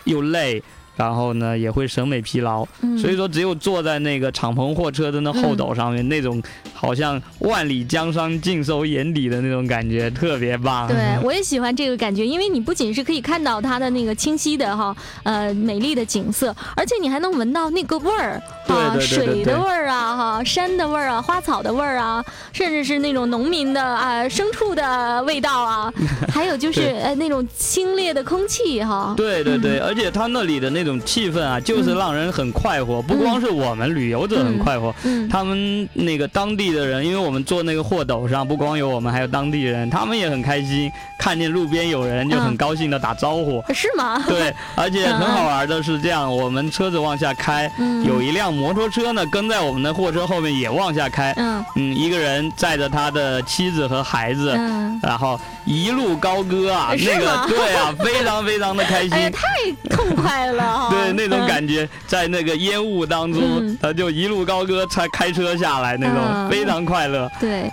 [0.04, 0.62] 又累。
[0.98, 2.66] 然后呢，也会审美疲劳，
[3.00, 6.42] 所以说只有坐在那个敞篷货车的那后斗上面，那种
[6.74, 10.88] 好像万里江山尽收眼底的那种感觉，特别棒。
[10.88, 25.94] 对，我也喜欢这个感觉，因为你不仅是可以看到它的那个清晰的哈，呃，美丽的景色，而且你还能闻到那个味儿，啊，水的味儿啊，哈，山的味儿啊，花草的味儿啊，甚至是那种农民的啊，牲畜的味道啊，
[26.28, 29.14] 还有就是呃那种清冽的空气哈。
[29.16, 30.87] 对对对，而且它那里的那。
[30.88, 33.02] 这种气氛啊，就是让人很快活。
[33.02, 34.94] 不光是我们旅游者很快活，
[35.30, 40.90] 他们那个当地的人，因为我们坐那个货斗上，不光有我们，还有当地人，他们也很开心。
[41.18, 43.62] 看见路边有人，就很高兴的打招呼。
[43.74, 44.24] 是吗？
[44.26, 47.70] 对，而且很好玩的是这样，我们车子往下开，
[48.06, 51.34] 有一辆摩托车呢跟在我们的货车后面也往下开。
[51.36, 54.58] 嗯嗯，一个人载着他的妻子和孩子，
[55.02, 59.46] 然后一路高歌啊，那个对啊，非常非常的开心， 太
[59.90, 60.77] 痛快了。
[60.90, 67.30] 对那种感觉，在那个烟雾当中，他就一路高歌，才开车下来，那种非常快乐。
[67.40, 67.70] 对。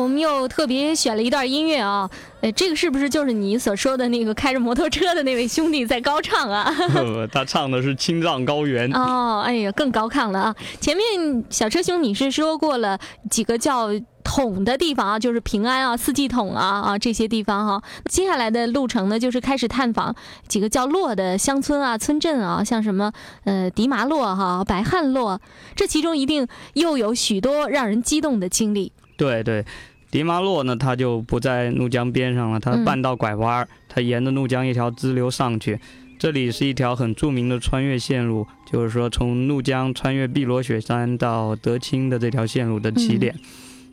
[0.00, 2.08] 我们又特别选了一段音乐啊。
[2.40, 6.74] 呃，这个是不是就是你所说的那个开着摩托车的那位兄弟在高唱啊？
[7.30, 10.56] 他唱的是《青藏高原》哦，哎呀，更高亢了啊！
[10.80, 13.90] 前面小车兄你是说过了几个叫
[14.24, 17.82] 桶的地方啊，就是平安啊、四季桶啊啊这些地方哈。
[18.06, 20.14] 接下来的路程呢，就是开始探访
[20.48, 23.12] 几个叫洛的乡村啊、村镇啊，像什么
[23.44, 25.38] 呃迪麻洛哈、白汉洛，
[25.76, 28.92] 这其中一定又有许多让人激动的经历。
[29.18, 29.62] 对对。
[30.10, 35.78] 迪马洛呢，它就不在怒江边上了，它半道拐弯，它沿着怒江一条支流上去。
[36.18, 43.34] 这里是一条很著名的穿越线路，就是说从怒江穿越碧罗雪山到德钦的这条线路的起点。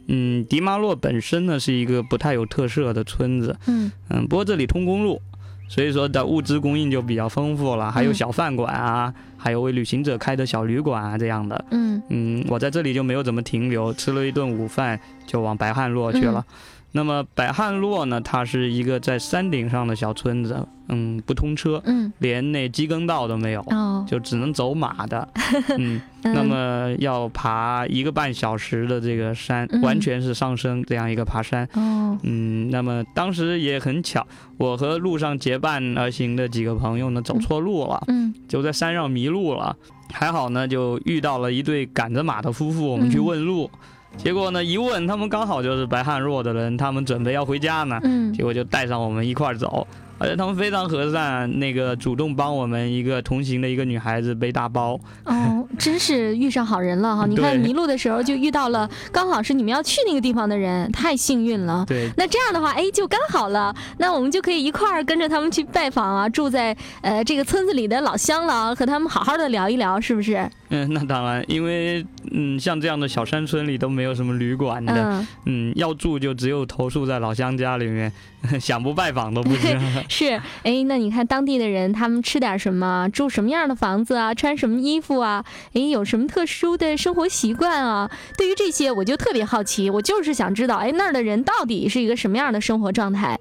[0.08, 3.56] 嗯，迪马洛本身呢是一个不太有特色的村子。
[3.67, 5.21] 嗯嗯，不过这里通公路。
[5.67, 11.65] 所以说的物资供应就比较丰富了，还有小饭馆啊，还有为旅行者开的小旅馆啊这样的。
[11.71, 16.45] 嗯嗯，我在这里就没有怎么停留，吃了一顿午饭就往白汉洛去了。
[16.93, 18.19] 那么百汉洛呢？
[18.21, 25.28] 它是一个在山顶上的小村子，嗯，不通车，嗯，连那机耕道都没有，哦，就只能走马的，
[25.78, 34.26] 嗯，那么要爬一个半小时的这个山，完全是上升这样一个爬山，哦，嗯，那么当时也很巧，
[34.58, 39.76] 我和路上结伴而行的几个朋友呢，走错路了，嗯，就在山上迷路了，
[40.12, 43.69] 还好呢，就遇到了一对赶着马的夫妇，我们去问路。
[44.15, 49.86] 结果呢，一问他们刚好就是白汉若的人，他们准备要回家呢，嗯结果就带上我们一块儿走，
[50.17, 55.00] 而且他们非常和善，那个主动帮我们一个同行的一个女孩子背大包。
[55.26, 57.26] 哦，真是遇上好人了哈！
[57.30, 61.86] 你看对迷路的时候就遇到了，刚好是你们要去那个地方的人，太幸运了。
[61.88, 63.76] 对，那这样的话，哎，就刚好了。
[64.00, 70.50] 那我们就可以一块儿跟着他们去拜访啊，住在呃这个村子里的老乡了，和他们好好的聊一聊，是不是？
[70.70, 78.11] 嗯，那当然，因为嗯，像这样的小山村里都没有什么旅馆的，嗯，嗯，要住就只有投宿在老乡家里面，
[78.59, 79.79] 想不拜访都不行。
[80.09, 80.39] 是。
[80.63, 85.43] 哎，那你看当地的人，他们吃点什么，住什么样的房子啊，穿什么衣服啊？
[85.73, 88.09] 哎，有什么特殊的生活习惯啊？
[88.37, 93.39] 对于这些，我就特别好奇，我就是想知道，哎，那儿的人到底是一个什么样的生活状态？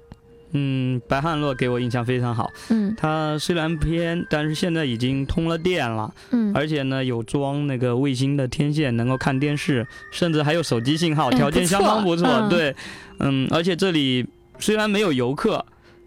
[0.51, 2.93] 嗯，白汉洛给我印象非常好，嗯。
[2.97, 12.25] 它虽然偏，但是现在已经通了电了，嗯，而且呢有装那个卫星的天线，能够看电视，甚至还有手机信号，哎条件相当不错。
[12.25, 12.49] 不错嗯。
[12.49, 12.75] 对，
[13.19, 14.25] 嗯，而且这里
[14.57, 15.65] 虽然没有游客，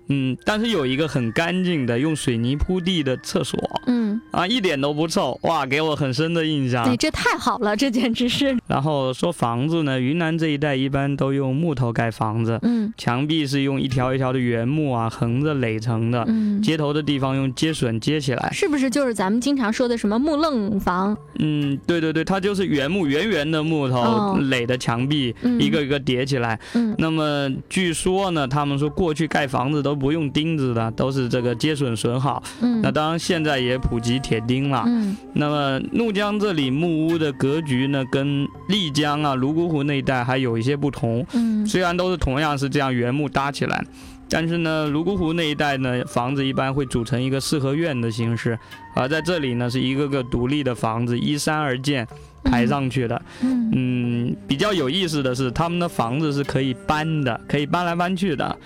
[0.09, 3.59] 嗯，但是有一个很干净的用水泥铺地的厕所
[3.91, 6.85] 嗯，啊，一点都不臭，哇，给我很深的印象。
[6.85, 16.63] 对，这太好了，这简直是，然后说房子呢，云南这一带一般都用木头盖房子，嗯墙壁是用一条一条的原木啊横着垒成的，嗯。
[16.63, 18.51] 接头的地方用接榫接起来。
[18.53, 21.17] 是不是就是咱们经常说的什么木楞房？
[21.39, 26.59] 嗯，对对对，它就是原木圆圆的木头哦垒的墙壁，嗯一个一个叠起来。
[26.75, 32.43] 嗯那么据说呢，他们说过去盖房子都不用钉子的，都是这个接榫榫好。
[32.61, 34.85] 嗯，那当然现在也普及铁钉了。
[34.87, 41.27] 嗯那么怒江这里木屋的格局呢，跟丽江啊、泸沽湖那一带还有一些不同。
[41.33, 43.85] 嗯虽然都是同样是这样原木搭起来，
[44.29, 48.59] 但是呢，泸沽湖那一带呢，房子一般会组成一个四合院的形式，
[48.95, 52.07] 而在这里呢，是一个个独立的房子，依山而建
[52.45, 53.23] 排上去的。
[53.43, 58.59] 嗯嗯，比较有意思的是，他们的房子是可以搬的，可以搬来搬去的。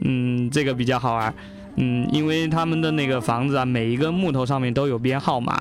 [0.00, 1.34] 嗯，这个比较好玩。
[1.78, 5.56] 嗯，因为他们的那个房子啊，每一个木头上面都有编号码，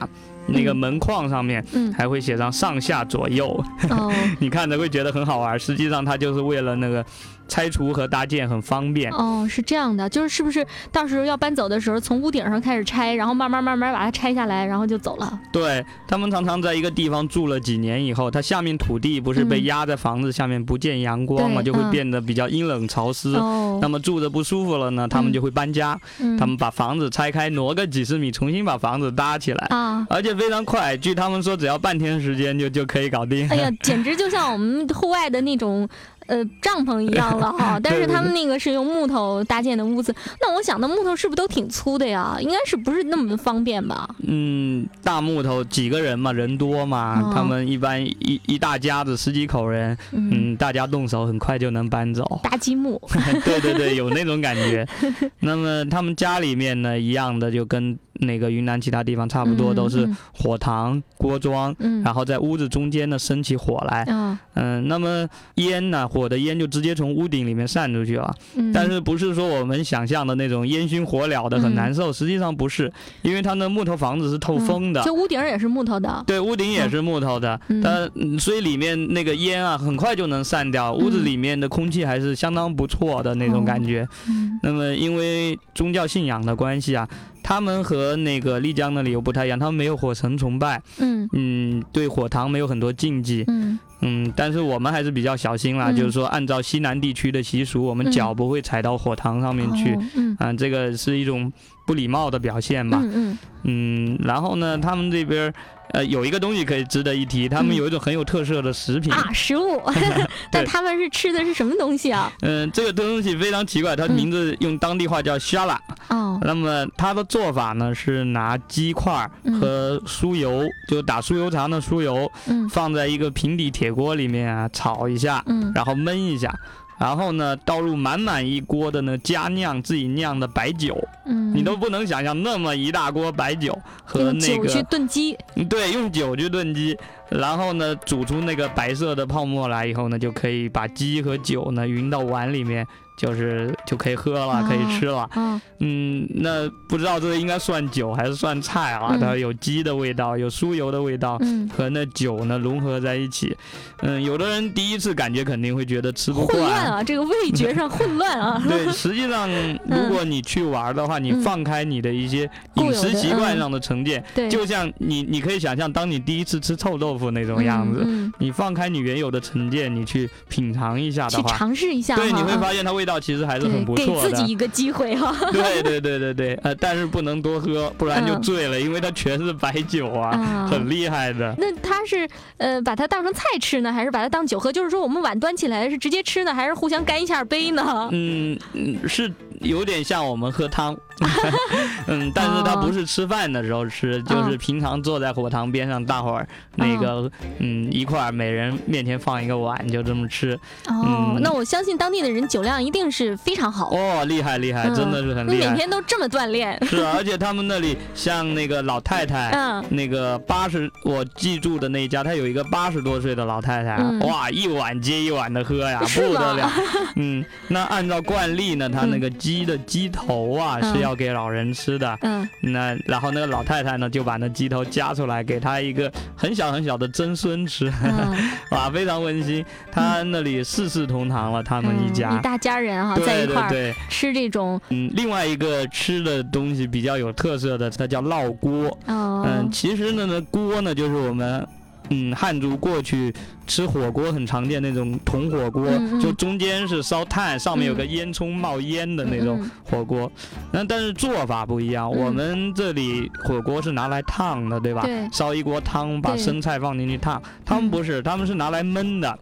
[0.48, 1.94] 那个嗯门框上面嗯。
[1.94, 3.64] 还会写上上下左右。
[3.90, 4.12] 哦。
[4.40, 7.06] 你看着会觉得很好玩，实际上它就是为了那个
[7.48, 9.12] 拆除和搭建很方便。
[9.12, 15.40] 哦，是这样的，就是是不是到时候要搬走的时候，从屋顶上开始拆，然后慢慢慢慢把它拆下来，然后就走了。
[15.52, 23.34] 对他们常常在一个地方住了几年以后，它下面土地不是被嗯压在房子下面不见阳光嘛，嗯就会变得比较阴冷潮湿。
[23.36, 30.06] 哦，那么住着不舒服了呢，他们就会搬家，嗯他们把房子拆开，挪个几十米，重新把房子搭起来，啊。
[30.10, 30.96] 而且非常快。
[30.98, 33.48] 据他们说，只要半天时间就就可以搞定。
[33.50, 35.88] 哎呀，简直就像我们户外的那种
[36.28, 37.80] 呃帐篷一样了哈。
[37.84, 42.38] 但是他们那个是用木头搭建的屋子，那我想那木头是不是都挺粗的呀？
[42.40, 44.08] 应该是不是那么方便吧？
[44.28, 52.40] 嗯，大木头几个人嘛，人多嘛，哦他们一般一一大家子十几口人，嗯，嗯，大家动手很快就能搬走。
[52.44, 53.02] 搭积木。
[53.44, 54.88] 对对对，有那种感觉。
[55.40, 64.04] 那么他们家里面呢，一样的就跟那个云南其他地方差不多，嗯都是嗯火塘、锅庄，嗯，然后在屋子中间呢升起火来。
[64.04, 68.36] 啊，嗯，那么烟呢，火的烟就直接从屋顶里面散出去了。
[68.56, 75.02] 嗯，但是不是说我们想象的那种烟熏火燎的很难受，实际上不是，因为它的木头房子是透风的。
[75.04, 76.24] 这屋顶也是木头的。
[76.26, 77.82] 对，屋顶也是木头的，嗯。
[77.82, 84.08] 但嗯所以里面那个烟啊，很快就能散掉，屋子嗯里面的空气还是相当不错的那种感觉。
[84.28, 84.60] 嗯。
[84.64, 87.08] 那么因为宗教信仰的关系啊，
[87.48, 91.30] 他们和那个丽江的理由不太一样，他们没有火神崇拜，嗯。
[91.32, 93.80] 嗯，对火塘没有很多禁忌，嗯。
[94.02, 95.96] 嗯，但是我们还是比较小心啦，嗯。
[95.96, 98.12] 就是说按照西南地区的习俗，我们嗯。
[98.12, 100.36] 脚不会踩到火塘上面去，哦嗯。
[100.38, 101.50] 啊，这个是一种
[101.86, 103.38] 不礼貌的表现吧，嗯嗯。
[103.64, 105.54] 嗯，然后呢，他们这边儿
[105.92, 109.82] 呃有一个东西可以值得一提，他们嗯有一种很有特色的食品，啊，食物，
[110.52, 112.32] 但他们是吃的是什么东西啊？
[112.42, 115.80] 嗯、这个东西非常奇怪，它嗯名字用当地话叫虾拉。
[116.10, 122.68] 哦，那么它的做法呢是拿鸡块和酥油，就打酥油肠的酥油，嗯。
[122.70, 125.72] 放在一个平底铁锅里面啊炒一下，嗯。
[125.74, 126.54] 然后焖一下，
[126.98, 135.38] 然后呢倒入满满一锅的呢加酿自己酿的白酒，嗯，你都不能想象那么一大锅白酒和那个酒去炖鸡，
[135.70, 136.98] 对用酒去炖鸡，
[137.30, 142.86] 然后呢煮出那个白色的泡沫来以后呢，就可以把鸡和酒呢匀到碗里面，
[143.18, 145.30] 就是就可以喝了，可以吃了。
[145.36, 149.10] 嗯嗯，那不知道这个应该算酒还是算菜啊？
[149.12, 153.56] 嗯它有鸡的味道，有酥油的味道，嗯，和那酒呢融合在一起。
[154.04, 156.92] 嗯，有的人第一次感觉肯定会觉得吃不惯。
[156.92, 158.62] 啊，这个味觉上混乱啊。
[158.68, 159.50] 对，实际上
[159.86, 172.16] 如果你去玩的话，你嗯放开你的一些饮食习惯上的成见，对，就像你你可以想象，当你第一次吃臭豆腐那种样子，嗯，你放开你原有的成见，你去品尝一下的话，尝试一下。
[172.16, 174.52] 对，你会啊发现它味道其实还是很不错的给自己。
[174.52, 175.36] 一个机会哈。
[175.52, 181.56] 对对对对对，呃，但是不能多喝，不然就嗯醉了，因为它全是白酒啊，啊很厉害的。
[181.58, 182.28] 那它是
[182.58, 184.72] 呃把它当成菜吃呢，还是把它当酒喝？
[184.72, 188.10] 就是说我们碗端起来是直接吃呢，还是互相干一下杯呢？
[188.12, 189.32] 嗯嗯，是
[189.62, 190.96] 有点像我们喝汤，
[192.08, 197.30] 嗯，但是它不是吃饭的时候吃，就是平常坐在火塘边上，大伙儿那个
[197.60, 200.54] 嗯一块儿，每人面前放一个碗，就这么吃。
[200.88, 201.42] 哦，嗯。
[201.42, 204.96] 那我相信当地的人酒量一定是非常好，哦，厉害厉害，嗯。
[204.96, 205.72] 真的是很厉害。
[205.72, 206.78] 每天都这么锻炼。
[206.86, 214.20] 是，而且他们那里像那个老太太，嗯，那个八十，我记住的那一家，他有一个八十多岁的老太太，嗯。
[214.20, 216.72] 哇，一碗接一碗的喝呀，不得了。
[217.16, 219.20] 嗯，那按照惯例呢，他那嗯。
[219.20, 222.18] 个鸡的鸡头啊、嗯是要给老人吃的。
[222.22, 228.36] 嗯那然后那个老太太呢，就把那鸡头夹出来，给他一个很小很小的曾孙吃，嗯，
[228.72, 229.64] 哇，非常温馨。
[229.90, 232.38] 他那里四世同堂了，他们一嗯家。
[232.38, 238.90] 一大家人哈在对一块儿吃这种嗯，另外一个吃的东西比较有特色的，它叫烙锅。
[239.06, 241.66] 哦嗯，其实呢，那锅呢，就是我们。
[242.10, 243.34] 嗯，汉族过去
[243.66, 250.32] 吃火锅很常见那种铜火锅，嗯嗯就中间是烧炭，上面有个嗯烟囱冒烟的那种嗯火锅。
[250.72, 255.02] 那、但是做法不一样，嗯我们这里火锅是拿来烫的，对吧？
[255.02, 257.42] 对烧一锅汤，把生菜放进去烫。
[257.66, 259.38] 他们嗯不是，他们是拿来焖的。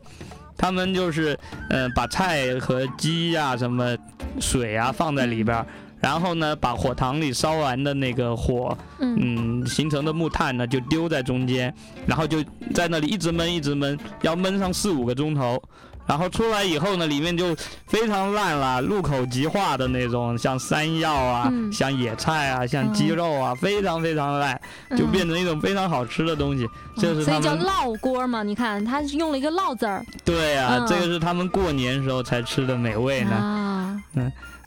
[0.58, 1.38] 他们就是，
[1.70, 3.94] 呃，把菜和鸡呀、什么
[4.40, 5.68] 水啊放在里边儿，
[6.06, 9.18] 然后呢，把火塘里烧完的那个火，嗯
[9.64, 11.74] 嗯，形成的木炭呢，就丢在中间，
[12.06, 12.44] 然后就
[12.76, 15.60] 在那里一直焖，一直焖，要焖上四五个钟头。
[16.06, 17.56] 然后出来以后呢，里面就
[17.88, 24.62] 非常烂了，入口即化的那种，像山药啊，嗯像野菜啊，像鸡肉啊，非常非常烂，
[24.96, 26.70] 就嗯变成一种非常好吃的东西。
[26.98, 28.44] 这是他所以叫烙锅嘛？
[28.44, 33.32] 你看，它是用了一个“烙”字儿对啊，嗯这个是他们过年时候才吃的美味呢。
[33.32, 34.04] 啊。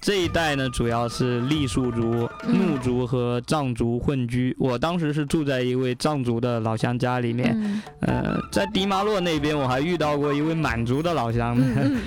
[0.00, 4.54] 这一带呢，主要是傈僳族、嗯怒族和藏族混居。
[4.58, 11.58] 我当时是住在一位藏族的老乡家里面，嗯呃，在迪马洛那边我还遇到过一位满族的老乡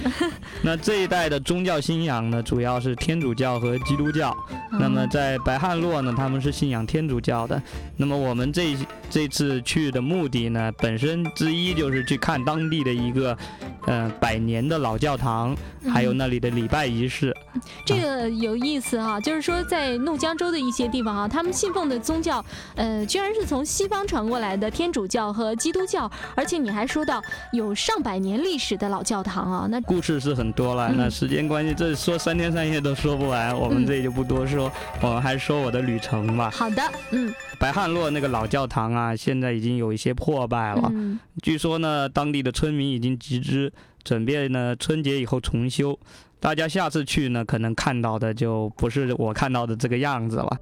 [0.64, 4.36] 那这一带的宗教信仰呢，主要是天主教和基督教。
[4.72, 7.62] 嗯，那么在白汉洛呢，他们是信仰天主教的。
[7.98, 8.76] 那么我们这
[9.10, 13.38] 这次去的目的呢，本身之一就是去看当地的一个，
[13.86, 15.56] 呃，百年的老教堂，
[15.92, 17.36] 还有嗯那里的礼拜仪式。
[17.86, 22.44] 这个有意思哈，就是说在怒江州的一些地方啊，他们信奉的宗教，
[22.76, 27.22] 呃，居然是从西方传过来的天主教和基督教，而且你还说到
[27.52, 34.72] 有上百年历史的老教堂啊，那故事是很多了，嗯那时间关系，这说三天三夜都说不完，我们嗯这里就不多说，
[35.02, 36.52] 我们还说我的旅程吧。
[36.52, 43.72] 好的，嗯白汉洛那个老教堂啊，现在已经有一些破败了，嗯据说呢，当地的村民已经集资，
[44.04, 45.98] 准备呢春节以后重修。
[46.40, 50.58] 大家下次去呢，可能看到的就不是我看到的这个样子了。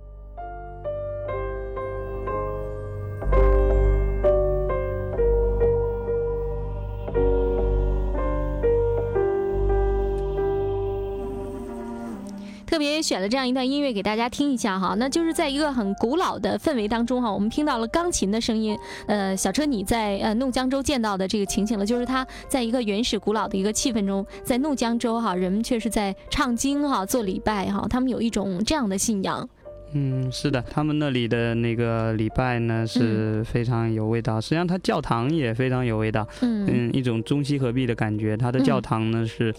[12.69, 18.77] 特别选了这样一段音乐给大家听一下哈，那就是在一个很古老的氛围当中哈，我们听到了钢琴的声音。
[19.07, 29.49] 呃，小车你在呃怒江州见到的这个情景了，就是他在一个原始古老的一个气氛中，在怒江州哈，人们却是在唱经哈、做礼拜哈，他们有一种这样的信仰。
[29.93, 36.27] 嗯，是的，他们那里的那个礼拜呢是非常有味道，实际上它教堂也非常有味道。
[36.41, 38.37] 嗯嗯，一种中西合璧的感觉。
[38.37, 39.51] 它的教堂呢、是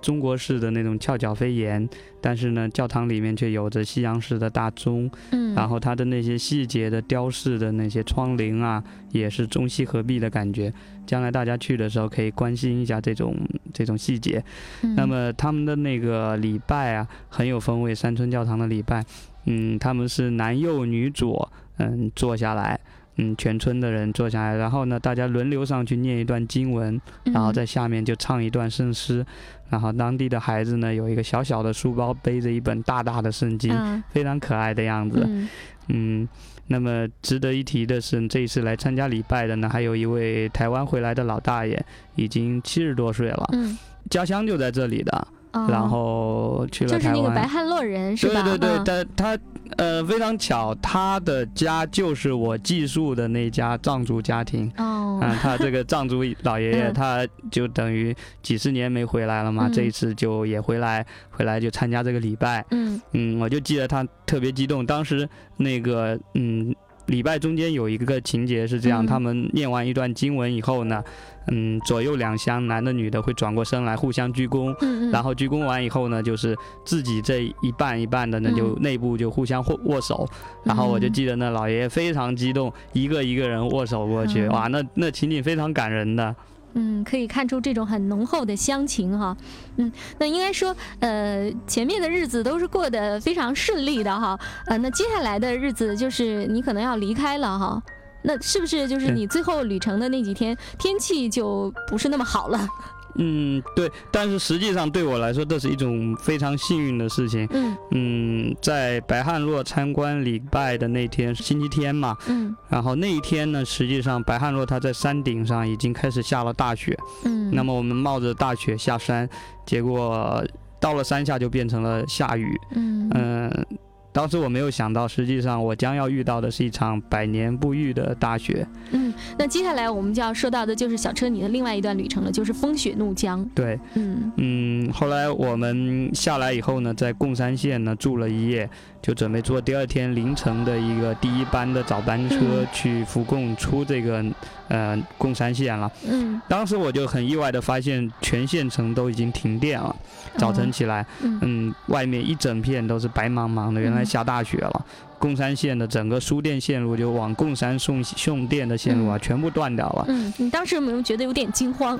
[0.00, 1.88] 中国式的那种翘角飞檐，
[2.20, 10.72] 但是呢，教堂里面却有着西洋式的大钟，嗯，然后它的那些细节的雕饰的那些窗棂啊，也是中西合璧的感觉。
[11.06, 13.34] 将来大家去的时候可以关心一下这种
[13.72, 14.42] 这种细节。
[14.82, 17.92] 嗯那么他们的那个礼拜啊，很有风味。
[17.92, 19.04] 山村教堂的礼拜，
[19.46, 22.78] 嗯，他们是男右女左，嗯，坐下来，
[23.16, 29.26] 嗯，全村的人坐下来，然后呢，大家轮流上去念一段经文，然后在下面就唱一段圣诗，
[29.70, 35.24] 然后当地的孩子呢有一个小小的书包，背着一本大大的圣经，嗯非常可爱的样子。
[35.26, 35.48] 嗯
[35.88, 36.28] 嗯，
[36.66, 41.82] 那么值得一提的是，这一次来参加礼拜的呢，还有一位台湾回来的老大爷，
[42.16, 43.78] 已经七十多岁了，嗯
[44.10, 45.28] 家乡就在这里的。
[45.52, 47.08] 哦然后去了就是。
[47.08, 48.42] 那个白汉洛人是吧？
[48.42, 49.38] 对对对，嗯但他
[49.76, 54.70] 呃非常巧，他的家就是我寄宿的那家藏族家庭。
[54.76, 62.64] 哦，啊，他这个藏族 老爷爷，嗯他就等于几十年没回来了嘛，嗯这一次就也回来，回来就参加这个礼拜。
[62.70, 66.74] 嗯嗯，我就记得他特别激动，当时那个嗯。
[67.10, 69.06] 礼拜中间有一个情节是这样，嗯。
[69.06, 71.02] 他们念完一段经文以后呢，
[71.48, 78.56] 嗯，左右两厢男的女的会转过身来互相鞠躬，嗯嗯，然后鞠躬完以后呢，就是自己这一半一半的呢，嗯。
[78.56, 80.26] 就内部就互相握握手，
[80.62, 84.48] 然后我就记得那老爷爷非常激动，一个一个人握手过去，嗯。
[84.50, 86.34] 哇，那那情景非常感人的。
[86.74, 89.36] 嗯，可以看出这种很浓厚的乡情哈。
[89.76, 94.38] 嗯，那应该说，呃，前面的日子都是过得非常顺利的哈。
[94.66, 97.82] 呃，那接下来的日子就是你可能要离开了哈。
[98.22, 102.68] 那是不是就是你最后旅程的那几天天气就不是那么好了？
[103.16, 107.46] 嗯，对，但是实际上对我来说，这是一种非常幸运的事情。
[107.50, 107.76] 嗯。
[107.90, 112.54] 嗯，在白汉洛参观礼拜的那天是星期天嘛，嗯。
[112.68, 119.28] 然后那一天呢，实际上白汉洛他在山顶上已经开始下了大雪，嗯，那么我们冒着大雪下山，
[119.66, 120.44] 结果
[120.80, 122.58] 到了山下就变成了下雨。
[122.74, 123.10] 嗯。
[123.14, 123.66] 嗯，
[124.12, 128.66] 当时我没有想到，实际上我将要遇到的是一场百年不遇的大雪。
[128.90, 133.44] 嗯，那接下来我们就要说到的就是小车你的另外一段旅程了，就是风雪怒江。
[133.54, 138.68] 对，嗯嗯，后来我们下来以后呢，在贡山县呢住了一夜，
[139.02, 144.24] 就准备坐第二天凌晨的一个第一班的早班车嗯去福贡出这个
[144.68, 145.90] 呃贡山县了。
[146.06, 149.94] 嗯，当时我就很意外的发现，全县城都已经停电了。
[150.36, 154.86] 早晨起来，嗯嗯，外面一整片都是白茫茫的，原来嗯下大雪了。
[155.18, 160.04] 贡山县的整个输电线路，就往贡山送送电的线路啊，嗯全部断掉了。
[160.08, 161.98] 嗯，你当时有没有觉得有点惊慌？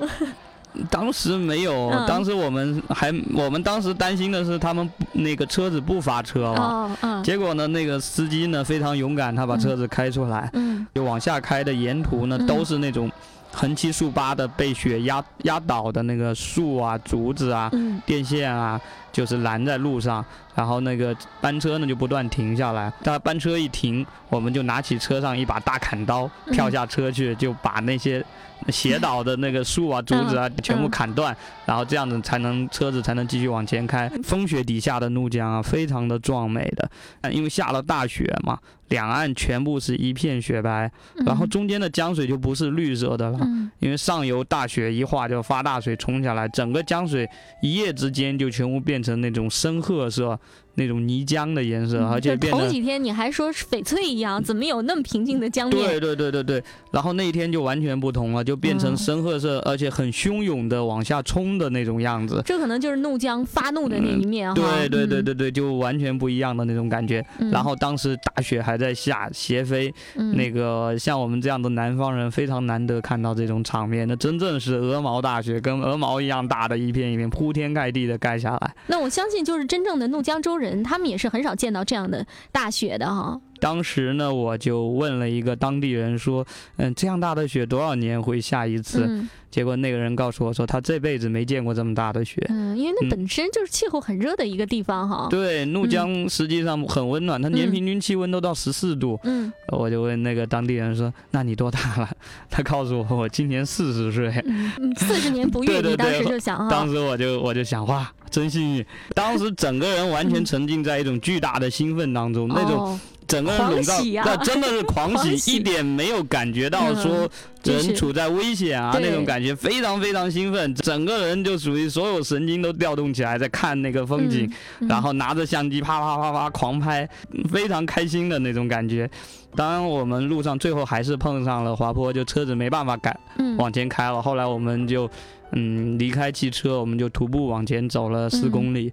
[0.90, 2.06] 当时没有，嗯。
[2.06, 6.60] 当时我们还我们当时担心的是他们那个车子不发车了。
[6.60, 7.22] 哦，嗯。
[7.22, 10.86] 结果呢，那个司机呢非常勇敢，他把车子开出来，嗯。
[10.94, 12.46] 就往下开的沿途呢嗯。
[12.46, 13.10] 都是那种
[13.52, 18.00] 横七竖八的被雪压压倒的那个树啊、竹子啊、嗯。
[18.06, 18.80] 电线啊，
[19.12, 22.92] 就是拦在路上，然后那个班车呢就不断停下来。
[23.02, 28.24] 但班车一停，我们就拿起车上一把大砍刀，嗯跳下车去，就把那些
[28.68, 34.08] 斜倒的那个树啊、竹子啊全部砍断，然后这样子才能车子才能继续往前开。
[34.22, 36.90] 风雪底下的怒江啊，非常的壮美的，
[37.22, 38.58] 呃因为下了大雪嘛，
[38.88, 40.90] 两岸全部是一片雪白，
[41.24, 43.38] 然后中间的江水就不是绿色的了。
[43.42, 47.26] 嗯因为上游大雪一化就发大水冲下来，整个江水
[47.62, 50.38] 一夜之间就全部变变成那种深褐色、
[50.80, 55.86] 那种泥浆的颜色，嗯而且变头几天你还说是翡翠一样，怎么有那么平静的江面？
[55.86, 62.42] 对对对对对，然后那一天就完全不同了，就变成嗯深褐色，而且很汹涌的往下冲的那种样子。
[62.46, 64.54] 这可能就是怒江发怒的那一面哈。
[64.54, 67.22] 对对对对对，就完全不一样的那种感觉。
[67.38, 78.74] 嗯，然后当时大雪还在下，斜飞，嗯那个像我们这样的南方人非常难得看到这种场面，那真正是鹅毛大雪，跟鹅毛一样大的一片一片铺天盖地的盖下来。
[78.86, 83.40] 那我相信就是真正的怒江州人，他们也是很少见到这样的大雪的哈。
[83.61, 86.44] 当时呢，我就问了一个当地人说，
[86.76, 89.04] 嗯，这样大的雪多少年会下一次？
[89.06, 92.40] 嗯结果那个人告诉我说，他这辈子没见过这么大的雪。
[92.50, 95.26] 嗯，因为那嗯本身就是气候很热的一个地方哈。
[95.28, 99.18] 对，怒江实际上很温暖，它年嗯平均气温都到十四度。
[99.24, 102.08] 嗯我就问那个当地人说：“那你多大了？”
[102.48, 106.88] 他告诉我：“我今年四十岁。”嗯嗯，四十年不遇，对对你当时就想哈当。
[106.88, 108.86] 时我就我就想，哇，真幸运！
[109.16, 113.00] 当时整个人完全沉浸在一种巨大的兴奋当中，那种哦
[113.30, 117.30] 整个人笼罩那真的是狂喜，一点没有感觉到说
[117.62, 124.50] 人处在危险啊对那种感觉，非常非常兴奋，整个人就属于所有神经都调动起来，在看那个风景，
[124.80, 127.08] 嗯然后拿着相机啪啪啪啪狂拍，
[127.50, 129.08] 非常开心的那种感觉。
[129.54, 134.20] 当然，我们路上最后还是碰上了滑坡，就车子没办法赶嗯往前开了。
[134.20, 135.08] 后来我们就
[135.52, 138.92] 嗯离开汽车，我们就徒步往前走了四嗯公里。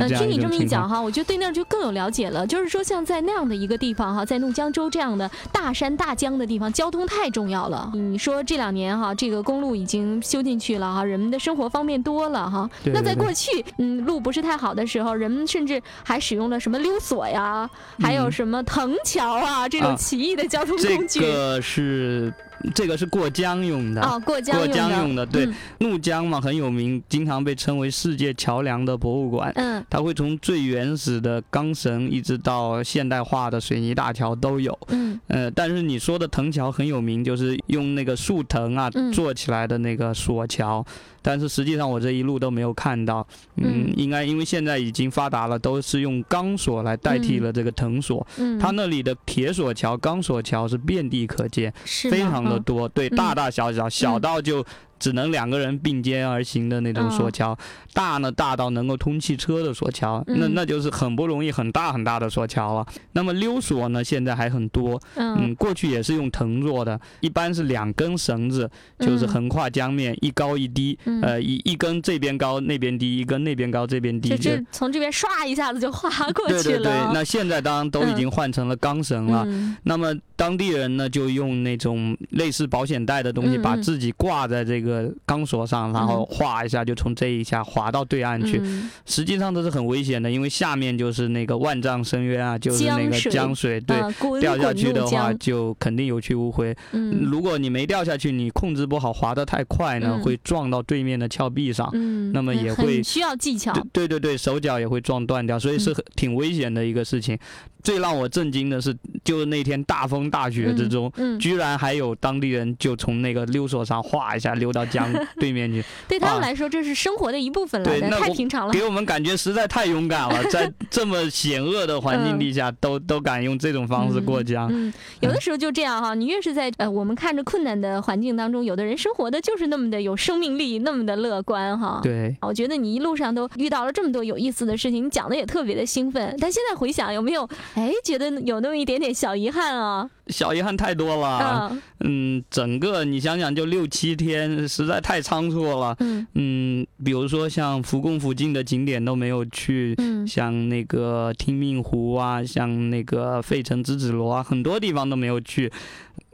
[0.00, 0.70] 呃，听你这么一。
[0.70, 2.46] 讲哈，我觉得对那儿就更有了解了。
[2.46, 7.90] 就是说，像在那样的一个地方哈，在怒江州这样的大山大江的地方，交通太重要了。
[7.92, 12.70] 你说这两年哈，这个公路已经修进去了哈，人们的生活方便多了哈。
[12.84, 21.18] 那在过去，嗯，路不是太好的时候，人们甚至还使用了什么溜索呀，还有嗯什么藤桥啊这种啊奇异的交通工具。
[21.20, 22.32] 个是
[22.74, 24.02] 这个是过江用的。
[24.02, 29.52] 哦，过江过用的，江用的，对嗯，怒江嘛很有名，经常被称为世界桥梁的博物馆。
[29.56, 34.78] 嗯它会从最原始的钢绳一直到现代化的水泥大桥都有。
[34.88, 40.84] 嗯呃，但是你说的藤桥很有名，就是用那个树藤啊嗯做起来的那个索桥。
[41.22, 43.94] 但是实际上我这一路都没有看到，嗯，嗯。
[43.96, 48.26] 应该因为现在已经发达了，都是用钢索来代替了这个藤索。
[48.38, 53.16] 嗯，它那里的铁索桥、钢索桥是遍地可见，是非常的多，对，嗯。
[53.16, 54.64] 大大小小，小到就
[55.00, 57.58] 只能两个人并肩而行的那种索哦桥，
[57.92, 60.52] 大呢大到能够通汽车的索桥，那嗯。
[60.54, 62.86] 那就是很不容易很大很大的索桥了。
[63.12, 71.22] 那么溜索呢，现在还很多，嗯，嗯过去也是用藤做的，一般是两根绳子，就是嗯横跨江面，一高一低，嗯。
[71.22, 79.44] 呃，一一根这边高那边低，一根那边高这边低，就从这边唰一下子就划过去对对对，那现在当然都已嗯经换成了钢绳了。
[79.46, 84.89] 嗯那么当地人呢，就用那种类似保险带的东西，把自己挂在这个
[85.26, 88.58] 钢索上，然后划一下就从这一下滑到对岸去。
[88.62, 93.96] 嗯实际上这是很危险的，因为下面就是那个万丈深渊啊，就是那个江水对。
[93.96, 94.08] 啊
[94.40, 96.74] 掉下去的话，就肯定有去无回。
[96.92, 101.88] 嗯如果你没掉下去，你控制不好，滑得太快呢，嗯会撞到对面的峭壁上。
[101.92, 103.72] 嗯，那么也会需要技巧。
[103.92, 107.38] 对对对对，手脚也会撞断掉，所以是嗯很挺危险的一个事情。
[107.82, 118.72] 最让我震惊的是，就是那天大风大雪之中，嗯，居然还有当地人就从那个溜索上划一下溜到江 对面去，对他们啊来说这是生活的一部分了的，对太平常了。
[118.72, 124.68] 给我们感觉实在太勇敢了， 在这么险恶的环境底下，都都敢用这种方式过江。
[124.70, 132.00] 嗯，有的时候就这样哈，你越是在呃我们看着困难的环境当中，有的人生活的就是那么的有生命力，那么的乐观哈。。
[132.02, 136.36] 对，我觉得你一路上都遇到了这么多有意思的事情，你讲的也特别的兴奋。
[136.40, 140.08] 但现在回想，有没有哎觉得有那么一点点小遗憾啊？
[140.28, 141.70] 小遗憾太多了。
[141.70, 145.96] 嗯嗯，整个你想想，就六七天，实在太仓促了。
[145.98, 155.70] 嗯嗯，比如说像福贡附近的景点都没有去，嗯像那个听命湖啊，像那个费城之子罗啊，很多地方都没有去。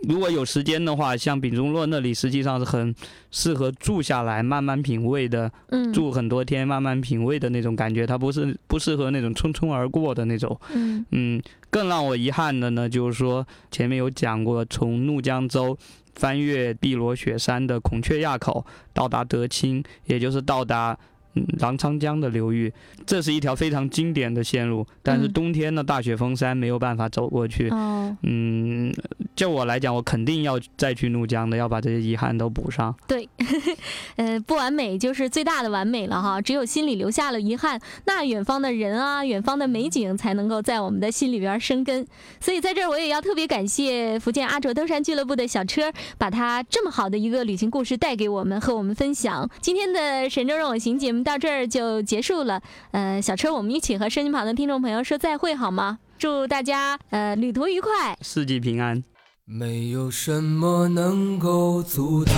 [0.06, 2.94] 如果有时间的话，像丙中洛那里实际上是很
[3.30, 10.60] 适合住下来慢慢品味的，嗯，住很多天慢慢品味的那种感觉，它不是不适合那种匆匆而过的那种。
[10.74, 15.76] 嗯嗯，更让我遗憾的呢，就是说前面有讲过，从怒江州
[16.16, 20.98] 翻越碧罗雪山的孔雀垭口到达德钦，也就是到达。
[21.36, 22.72] 嗯，澜沧江的流域，
[23.06, 27.68] 这是一条非常经典的线路，但是嗯冬天呢，大雪封山，没有办法走过去。
[27.68, 28.92] 哦，嗯，
[29.36, 32.94] 就我来讲，我肯定要再去怒江的，要把这些遗憾都补上。
[33.06, 33.28] 对，
[34.16, 36.40] 呃，不完美就是最大的完美了哈。
[36.40, 42.06] 只有心里留下了遗憾，那远方的人啊，远方的美景才能够在我们的心里边生根。
[42.40, 49.48] 所以在这儿，我也要特别感谢福建阿卓登山俱乐部的小车，把他这么好的一个旅行故事带给我们，和我们分享。
[49.60, 52.62] 今天的神州让我行节目到这儿就结束了。
[52.92, 55.98] 呃，小车，我们一起和收音旁的听众朋友说再会好吗？
[56.16, 58.16] 祝大家呃旅途愉快。
[58.22, 59.02] 四季平安。
[59.44, 62.34] 没有什么能够阻挡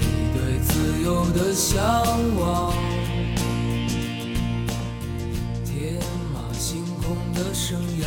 [0.00, 1.82] 你对自由的向
[2.36, 2.72] 往，
[5.64, 5.94] 天
[6.32, 8.06] 马行空的生涯，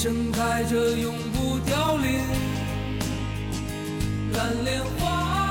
[0.00, 2.20] 盛开着永不凋零。
[4.32, 5.47] 蓝莲花。